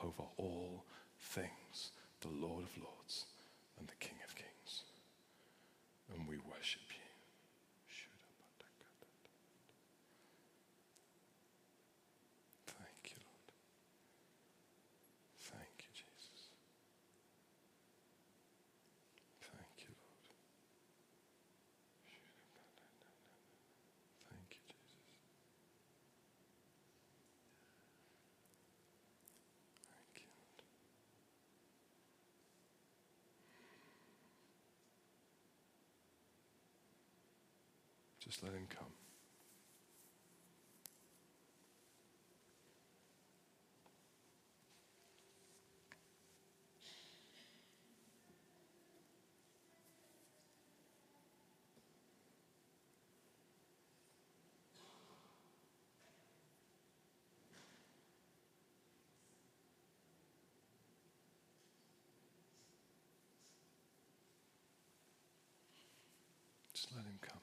over 0.02 0.24
all 0.38 0.84
things, 1.20 1.92
the 2.22 2.28
Lord 2.28 2.64
of 2.64 2.78
Lords 2.84 3.26
and 3.80 3.88
the 3.88 3.96
King 4.00 4.18
of 4.28 4.36
Kings. 4.36 4.82
And 6.14 6.28
we 6.28 6.38
worship 6.38 6.82
you. 6.90 6.98
Thank 12.68 13.14
you, 13.14 13.20
Lord. 13.24 13.52
Thank 15.40 15.76
you, 15.80 15.92
Jesus. 15.94 16.50
Thank 19.42 19.84
you, 19.84 19.94
Lord. 19.94 20.36
Thank 24.30 24.52
you, 24.52 24.64
Jesus. 24.68 25.20
Thank 29.90 30.22
you, 30.22 30.30
Lord. 30.38 30.64
Just 38.24 38.42
let 38.42 38.54
him 38.54 38.68
come. 38.70 38.88
Just 66.74 66.96
let 66.96 67.04
him 67.04 67.20
come. 67.22 67.40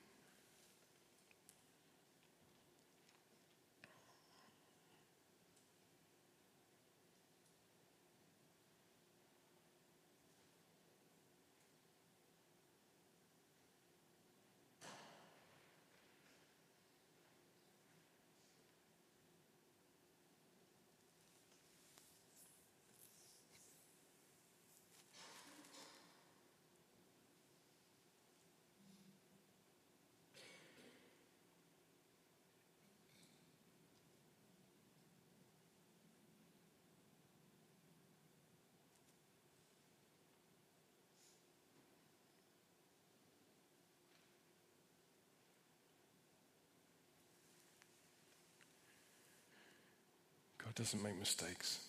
God 50.71 50.85
doesn't 50.85 51.03
make 51.03 51.19
mistakes. 51.19 51.81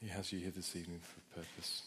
He 0.00 0.06
has 0.10 0.32
you 0.32 0.38
here 0.38 0.52
this 0.54 0.76
evening 0.76 1.00
for 1.02 1.18
a 1.18 1.42
purpose. 1.42 1.82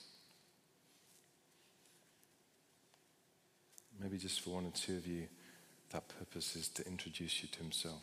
Maybe 4.01 4.17
just 4.17 4.41
for 4.41 4.49
one 4.49 4.65
or 4.65 4.71
two 4.71 4.97
of 4.97 5.08
you, 5.08 5.27
that 5.91 6.04
purpose 6.19 6.58
is 6.58 6.67
to 6.69 6.86
introduce 6.86 7.41
you 7.41 7.47
to 7.54 7.60
Himself. 7.60 8.01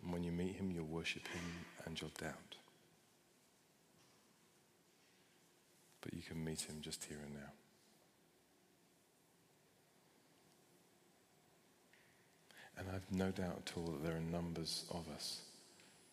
And 0.00 0.12
when 0.12 0.22
you 0.22 0.30
meet 0.30 0.54
Him, 0.54 0.70
you'll 0.70 0.84
worship 0.84 1.26
Him 1.26 1.42
and 1.84 2.00
you'll 2.00 2.12
doubt. 2.20 2.54
But 6.00 6.14
you 6.14 6.22
can 6.22 6.44
meet 6.44 6.60
Him 6.60 6.76
just 6.80 7.02
here 7.02 7.18
and 7.24 7.34
now. 7.34 7.63
I've 13.04 13.18
no 13.18 13.30
doubt 13.30 13.62
at 13.66 13.72
all 13.76 13.92
that 13.92 14.04
there 14.04 14.16
are 14.16 14.20
numbers 14.20 14.84
of 14.90 15.06
us 15.14 15.40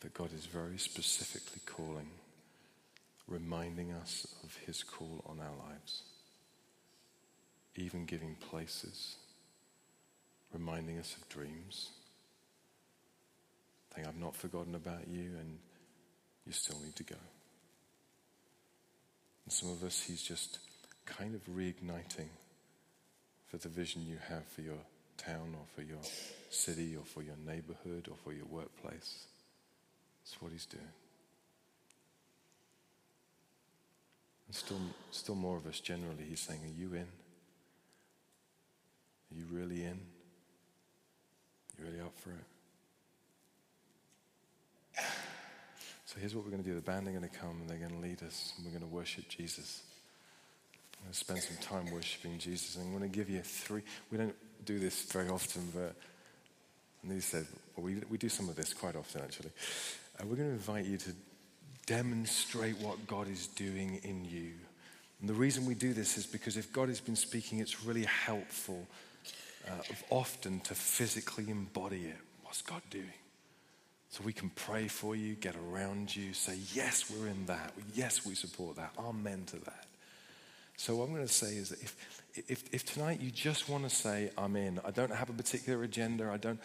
that 0.02 0.14
God 0.14 0.34
is 0.34 0.46
very 0.46 0.78
specifically 0.78 1.62
calling, 1.66 2.10
reminding 3.28 3.92
us 3.92 4.28
of 4.44 4.56
His 4.66 4.84
call 4.84 5.24
on 5.28 5.40
our 5.40 5.70
lives, 5.70 6.04
even 7.76 8.06
giving 8.06 8.36
places, 8.36 9.16
reminding 10.52 11.00
us 11.00 11.16
of 11.16 11.30
dreams, 11.30 11.92
saying, 13.96 14.08
I've 14.08 14.20
not 14.20 14.36
forgotten 14.36 14.76
about 14.76 15.08
you 15.08 15.32
and 15.40 15.60
you 16.46 16.52
still 16.52 16.80
need 16.84 16.96
to 16.96 17.04
go. 17.04 17.16
And 19.46 19.54
some 19.54 19.70
of 19.70 19.84
us, 19.84 20.04
He's 20.04 20.24
just 20.24 20.60
kind 21.06 21.36
of 21.36 21.46
reigniting 21.46 22.30
for 23.48 23.58
the 23.58 23.70
vision 23.70 24.06
you 24.06 24.18
have 24.30 24.46
for 24.48 24.62
your 24.62 24.80
town 25.26 25.54
or 25.54 25.66
for 25.76 25.82
your 25.82 26.02
city 26.50 26.96
or 26.96 27.04
for 27.06 27.22
your 27.22 27.36
neighborhood 27.46 28.08
or 28.10 28.16
for 28.24 28.34
your 28.34 28.46
workplace. 28.46 29.26
That's 30.24 30.42
what 30.42 30.52
he's 30.52 30.66
doing. 30.66 30.84
And 34.48 34.56
still, 34.56 34.80
still 35.12 35.36
more 35.36 35.58
of 35.58 35.66
us 35.66 35.80
generally, 35.80 36.26
he's 36.28 36.42
saying, 36.42 36.60
Are 36.64 36.80
you 36.80 36.94
in? 36.94 37.08
Are 39.32 39.38
you 39.38 39.46
really 39.50 39.84
in? 39.84 40.00
You 41.78 41.86
really 41.86 42.02
up 42.02 42.18
for 42.20 42.32
it? 42.32 42.38
So 46.06 46.20
here's 46.20 46.36
what 46.36 46.44
we're 46.44 46.52
going 46.52 46.62
to 46.64 46.70
do. 46.70 46.76
The 46.76 46.82
band 46.82 47.08
are 47.08 47.12
going 47.12 47.24
to 47.24 47.30
come 47.30 47.62
and 47.62 47.70
they're 47.70 47.78
going 47.78 47.94
to 47.94 48.06
lead 48.06 48.22
us, 48.22 48.52
and 48.58 48.66
we're 48.66 48.78
going 48.78 48.84
to 48.84 48.94
worship 48.94 49.30
Jesus. 49.30 49.82
I'm 50.98 51.06
going 51.06 51.14
to 51.14 51.18
spend 51.18 51.40
some 51.40 51.58
time 51.58 51.94
worshiping 51.94 52.38
Jesus. 52.38 52.76
And 52.76 52.86
I'm 52.86 52.92
going 52.92 53.10
to 53.10 53.18
give 53.18 53.30
you 53.30 53.40
three. 53.40 53.82
We 54.12 54.18
don't 54.18 54.36
do 54.66 54.80
this 54.80 55.04
very 55.04 55.30
often, 55.30 55.72
but 55.74 55.96
and 57.04 57.12
he 57.12 57.20
said, 57.20 57.48
well, 57.76 57.86
we, 57.86 57.96
we 58.10 58.18
do 58.18 58.30
some 58.30 58.48
of 58.48 58.56
this 58.56 58.74
quite 58.74 58.96
often 58.96 59.22
actually. 59.22 59.50
Uh, 60.20 60.26
we're 60.28 60.36
going 60.36 60.50
to 60.50 60.54
invite 60.56 60.86
you 60.86 60.98
to 60.98 61.12
demonstrate 61.86 62.78
what 62.78 63.08
God 63.08 63.28
is 63.28 63.48
doing 63.48 64.00
in 64.04 64.24
you. 64.26 64.52
And 65.20 65.30
the 65.30 65.34
reason 65.34 65.66
we 65.66 65.74
do 65.74 65.94
this 65.94 66.18
is 66.18 66.26
because 66.26 66.58
if 66.58 66.72
God 66.72 66.90
has 66.90 67.00
been 67.00 67.16
speaking, 67.16 67.60
it's 67.60 67.84
really 67.84 68.06
helpful 68.06 68.88
uh, 69.68 69.82
often 70.10 70.60
to 70.62 70.76
physically 70.76 71.50
embody 71.50 72.06
it. 72.06 72.18
What's 72.44 72.62
God 72.62 72.82
doing? 72.90 73.14
So 74.10 74.24
we 74.24 74.34
can 74.34 74.50
pray 74.50 74.88
for 74.88 75.16
you, 75.16 75.36
get 75.36 75.56
around 75.56 76.14
you, 76.14 76.34
say, 76.34 76.58
yes, 76.74 77.10
we're 77.10 77.28
in 77.28 77.46
that. 77.46 77.74
Yes, 77.94 78.26
we 78.26 78.36
support 78.36 78.76
that. 78.76 78.92
Amen 79.00 79.44
to 79.48 79.58
that. 79.60 79.86
So 80.76 80.96
what 80.96 81.06
I'm 81.06 81.14
going 81.14 81.26
to 81.26 81.34
say 81.34 81.56
is 81.56 81.70
that 81.70 81.82
if, 81.82 82.21
if, 82.36 82.64
if 82.74 82.86
tonight 82.86 83.22
you 83.22 83.32
just 83.32 83.70
want 83.70 83.84
to 83.84 83.90
say, 83.90 84.32
I'm 84.38 84.56
in, 84.56 84.80
I 84.86 84.92
don't 84.92 85.12
have 85.12 85.30
a 85.30 85.34
particular 85.34 85.84
agenda, 85.84 86.30
I 86.32 86.38
don't, 86.38 86.60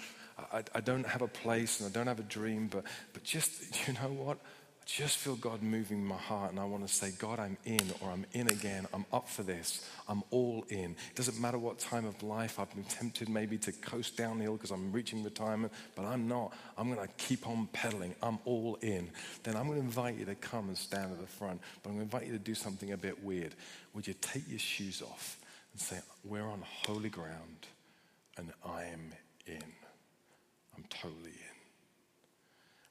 I, 0.53 0.63
I 0.75 0.81
don't 0.81 1.07
have 1.07 1.23
a 1.23 1.29
place 1.29 1.81
and 1.81 1.89
I 1.89 1.93
don't 1.93 2.07
have 2.07 2.21
a 2.21 2.25
dream, 2.25 2.69
but, 2.69 2.85
but 3.13 3.25
just, 3.25 3.87
you 3.89 3.95
know 3.95 4.13
what? 4.13 4.39
I 4.39 4.85
just 4.89 5.17
feel 5.19 5.35
God 5.35 5.65
moving 5.65 6.05
my 6.05 6.17
heart, 6.17 6.53
and 6.53 6.61
I 6.61 6.65
want 6.65 6.87
to 6.87 6.95
say, 6.95 7.11
God, 7.19 7.41
I'm 7.41 7.57
in, 7.65 7.83
or 8.01 8.11
I'm 8.11 8.25
in 8.35 8.49
again. 8.49 8.87
I'm 8.95 9.05
up 9.13 9.29
for 9.29 9.43
this. 9.43 9.85
I'm 10.09 10.23
all 10.31 10.65
in. 10.69 10.93
It 10.93 11.17
doesn't 11.17 11.41
matter 11.41 11.59
what 11.59 11.81
time 11.81 12.05
of 12.05 12.23
life 12.23 12.61
I've 12.61 12.73
been 12.73 12.85
tempted 12.85 13.29
maybe 13.29 13.59
to 13.59 13.73
coast 13.73 14.17
downhill 14.17 14.53
because 14.53 14.71
I'm 14.71 14.93
reaching 14.93 15.25
retirement, 15.25 15.73
but 15.97 16.05
I'm 16.05 16.29
not. 16.29 16.53
I'm 16.79 16.95
going 16.95 17.05
to 17.05 17.13
keep 17.15 17.49
on 17.49 17.69
pedaling. 17.73 18.15
I'm 18.23 18.39
all 18.45 18.79
in. 18.81 19.11
Then 19.43 19.57
I'm 19.57 19.67
going 19.67 19.81
to 19.81 19.85
invite 19.85 20.19
you 20.19 20.25
to 20.27 20.37
come 20.37 20.69
and 20.69 20.79
stand 20.79 21.11
at 21.11 21.21
the 21.21 21.27
front, 21.27 21.61
but 21.83 21.91
I'm 21.91 21.97
going 21.97 22.09
to 22.09 22.17
invite 22.17 22.31
you 22.31 22.39
to 22.39 22.45
do 22.45 22.55
something 22.55 22.93
a 22.93 22.97
bit 22.97 23.25
weird. 23.25 23.57
Would 23.95 24.07
you 24.07 24.15
take 24.21 24.49
your 24.49 24.61
shoes 24.61 25.03
off 25.03 25.37
and 25.77 25.81
say, 25.83 25.99
We're 26.25 26.49
on 26.49 26.63
holy 26.87 27.11
ground, 27.11 27.67
and 28.39 28.51
I 28.65 28.85
am 28.85 29.13
in. 29.47 29.63
I'm 30.75 30.85
totally 30.89 31.33
in. 31.33 31.57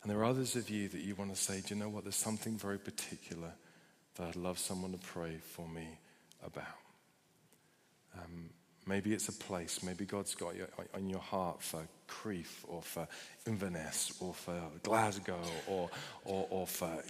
And 0.04 0.12
there 0.12 0.20
are 0.20 0.26
others 0.26 0.56
of 0.56 0.70
you 0.70 0.88
that 0.90 1.02
you 1.02 1.16
want 1.16 1.34
to 1.34 1.42
say, 1.42 1.62
do 1.66 1.74
you 1.74 1.80
know 1.80 1.90
what? 1.90 2.04
There's 2.04 2.16
something 2.16 2.60
very 2.60 2.78
particular 2.78 3.54
that 4.16 4.28
I'd 4.28 4.36
love 4.36 4.60
someone 4.60 4.92
to 4.92 5.00
pray 5.00 5.38
for 5.42 5.68
me 5.68 5.98
about. 6.46 6.64
Um, 8.16 8.52
maybe 8.86 9.14
it's 9.14 9.30
a 9.30 9.34
place. 9.34 9.82
Maybe 9.82 10.06
God's 10.06 10.36
got 10.36 10.56
you 10.56 10.68
on 10.94 11.10
your 11.10 11.20
heart 11.20 11.64
for 11.64 11.88
Crieff 12.08 12.64
or 12.68 12.84
for 12.84 13.08
Inverness 13.48 14.14
or 14.20 14.36
for 14.36 14.62
Glasgow 14.84 15.42
or, 15.68 15.90
or, 16.24 16.48
or 16.52 16.68
for 16.68 17.04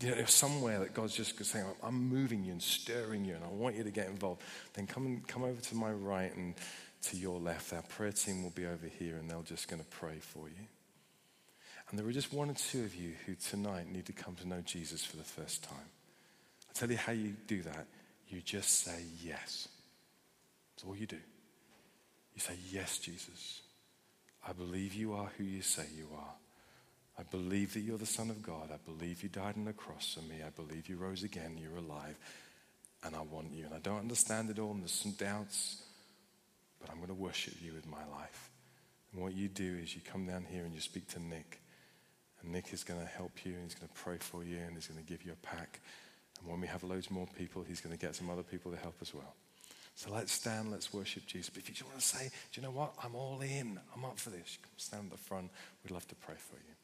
you 0.00 0.14
know, 0.14 0.24
somewhere 0.26 0.80
that 0.80 0.94
God's 0.94 1.16
just 1.16 1.44
saying, 1.44 1.64
I'm 1.82 2.08
moving 2.08 2.44
you 2.44 2.52
and 2.52 2.62
stirring 2.62 3.24
you 3.24 3.34
and 3.34 3.44
I 3.44 3.48
want 3.48 3.76
you 3.76 3.84
to 3.84 3.90
get 3.90 4.06
involved. 4.06 4.42
Then 4.74 4.86
come, 4.86 5.06
and, 5.06 5.26
come 5.26 5.42
over 5.42 5.60
to 5.60 5.74
my 5.74 5.90
right 5.90 6.34
and 6.36 6.54
to 7.02 7.16
your 7.16 7.40
left. 7.40 7.72
Our 7.72 7.82
prayer 7.82 8.12
team 8.12 8.42
will 8.42 8.50
be 8.50 8.66
over 8.66 8.86
here 8.86 9.16
and 9.16 9.28
they're 9.28 9.42
just 9.42 9.68
going 9.68 9.82
to 9.82 9.88
pray 9.88 10.18
for 10.20 10.48
you. 10.48 10.66
And 11.90 11.98
there 11.98 12.06
are 12.06 12.12
just 12.12 12.32
one 12.32 12.50
or 12.50 12.54
two 12.54 12.84
of 12.84 12.94
you 12.94 13.12
who 13.26 13.34
tonight 13.34 13.90
need 13.90 14.06
to 14.06 14.12
come 14.12 14.34
to 14.36 14.48
know 14.48 14.60
Jesus 14.60 15.04
for 15.04 15.16
the 15.16 15.24
first 15.24 15.64
time. 15.64 15.78
I'll 16.68 16.74
tell 16.74 16.90
you 16.90 16.98
how 16.98 17.12
you 17.12 17.34
do 17.46 17.62
that. 17.62 17.86
You 18.28 18.40
just 18.42 18.82
say 18.84 19.02
yes. 19.24 19.68
That's 20.76 20.86
all 20.86 20.94
you 20.94 21.06
do. 21.06 21.16
You 22.34 22.40
say, 22.40 22.54
Yes, 22.70 22.98
Jesus. 22.98 23.62
I 24.46 24.52
believe 24.52 24.94
you 24.94 25.14
are 25.14 25.30
who 25.36 25.44
you 25.44 25.60
say 25.60 25.86
you 25.96 26.08
are. 26.16 26.34
I 27.18 27.22
believe 27.24 27.74
that 27.74 27.80
you're 27.80 27.98
the 27.98 28.06
Son 28.06 28.30
of 28.30 28.42
God. 28.42 28.70
I 28.72 28.78
believe 28.84 29.22
you 29.22 29.28
died 29.28 29.56
on 29.56 29.64
the 29.64 29.72
cross 29.72 30.14
for 30.14 30.22
me. 30.22 30.36
I 30.46 30.50
believe 30.50 30.88
you 30.88 30.96
rose 30.96 31.24
again. 31.24 31.58
You're 31.60 31.78
alive. 31.78 32.16
And 33.04 33.16
I 33.16 33.22
want 33.22 33.52
you. 33.52 33.64
And 33.64 33.74
I 33.74 33.78
don't 33.78 33.98
understand 33.98 34.50
it 34.50 34.58
all, 34.58 34.70
and 34.70 34.82
there's 34.82 34.92
some 34.92 35.12
doubts, 35.12 35.82
but 36.80 36.90
I'm 36.90 36.96
going 36.96 37.08
to 37.08 37.14
worship 37.14 37.54
you 37.60 37.72
with 37.72 37.86
my 37.86 38.04
life. 38.12 38.50
And 39.12 39.22
what 39.22 39.34
you 39.34 39.48
do 39.48 39.78
is 39.82 39.94
you 39.94 40.00
come 40.00 40.26
down 40.26 40.46
here 40.48 40.64
and 40.64 40.74
you 40.74 40.80
speak 40.80 41.08
to 41.08 41.22
Nick. 41.22 41.60
And 42.40 42.52
Nick 42.52 42.72
is 42.72 42.84
going 42.84 43.00
to 43.00 43.06
help 43.06 43.32
you, 43.44 43.54
and 43.54 43.64
he's 43.64 43.74
going 43.74 43.88
to 43.88 43.94
pray 43.94 44.18
for 44.20 44.44
you, 44.44 44.58
and 44.58 44.74
he's 44.74 44.86
going 44.86 45.04
to 45.04 45.06
give 45.06 45.24
you 45.24 45.32
a 45.32 45.46
pack. 45.46 45.80
And 46.40 46.48
when 46.48 46.60
we 46.60 46.68
have 46.68 46.84
loads 46.84 47.10
more 47.10 47.26
people, 47.36 47.64
he's 47.66 47.80
going 47.80 47.96
to 47.96 48.00
get 48.00 48.14
some 48.14 48.30
other 48.30 48.44
people 48.44 48.70
to 48.70 48.76
help 48.76 48.94
as 49.02 49.12
well. 49.12 49.34
So 49.96 50.12
let's 50.12 50.30
stand, 50.30 50.70
let's 50.70 50.94
worship 50.94 51.26
Jesus. 51.26 51.50
But 51.50 51.62
if 51.62 51.68
you 51.68 51.74
just 51.74 51.88
want 51.88 51.98
to 51.98 52.06
say, 52.06 52.30
do 52.52 52.60
you 52.60 52.62
know 52.62 52.70
what? 52.70 52.94
I'm 53.02 53.16
all 53.16 53.40
in. 53.40 53.80
I'm 53.96 54.04
up 54.04 54.20
for 54.20 54.30
this. 54.30 54.58
Stand 54.76 55.06
at 55.06 55.18
the 55.18 55.24
front. 55.24 55.50
We'd 55.82 55.90
love 55.90 56.06
to 56.06 56.14
pray 56.14 56.36
for 56.38 56.54
you. 56.54 56.77